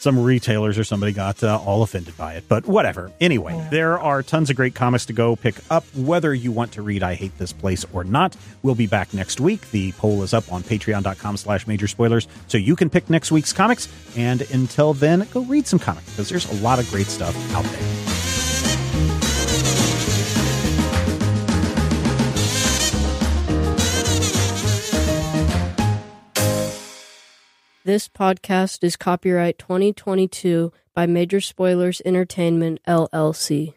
some 0.00 0.18
retailers 0.18 0.78
or 0.78 0.84
somebody 0.84 1.12
got 1.12 1.44
uh, 1.44 1.60
all 1.64 1.82
offended 1.82 2.16
by 2.16 2.34
it. 2.34 2.44
But 2.48 2.66
whatever. 2.66 3.12
Anyway, 3.20 3.68
there 3.70 3.98
are 4.00 4.22
tons 4.22 4.48
of 4.48 4.56
great 4.56 4.74
comics 4.74 5.06
to 5.06 5.12
go 5.12 5.36
pick 5.36 5.56
up. 5.70 5.84
Whether 5.94 6.32
you 6.32 6.52
want 6.52 6.72
to 6.72 6.82
read 6.82 7.02
I 7.02 7.14
Hate 7.14 7.36
This 7.36 7.52
Place 7.52 7.84
or 7.92 8.02
not, 8.02 8.34
we'll 8.62 8.74
be 8.74 8.86
back 8.86 9.12
next 9.12 9.40
week. 9.40 9.70
The 9.70 9.92
poll 9.92 10.22
is 10.22 10.32
up 10.32 10.50
on 10.50 10.62
patreon.com 10.62 11.36
slash 11.36 11.66
major 11.66 11.86
spoilers. 11.86 12.26
So 12.48 12.56
you 12.56 12.76
can 12.76 12.88
pick 12.88 13.10
next 13.10 13.30
week's 13.30 13.52
comics. 13.52 13.88
And 14.16 14.40
until 14.50 14.94
then, 14.94 15.28
go 15.32 15.42
read 15.42 15.66
some 15.66 15.78
comics 15.78 16.08
because 16.10 16.30
there's 16.30 16.50
a 16.50 16.62
lot 16.62 16.78
of 16.78 16.90
great 16.90 17.06
stuff 17.06 17.36
out 17.54 17.64
there. 17.64 18.19
This 27.90 28.08
podcast 28.08 28.84
is 28.84 28.94
copyright 28.94 29.58
2022 29.58 30.72
by 30.94 31.06
Major 31.06 31.40
Spoilers 31.40 32.00
Entertainment, 32.04 32.78
LLC. 32.86 33.74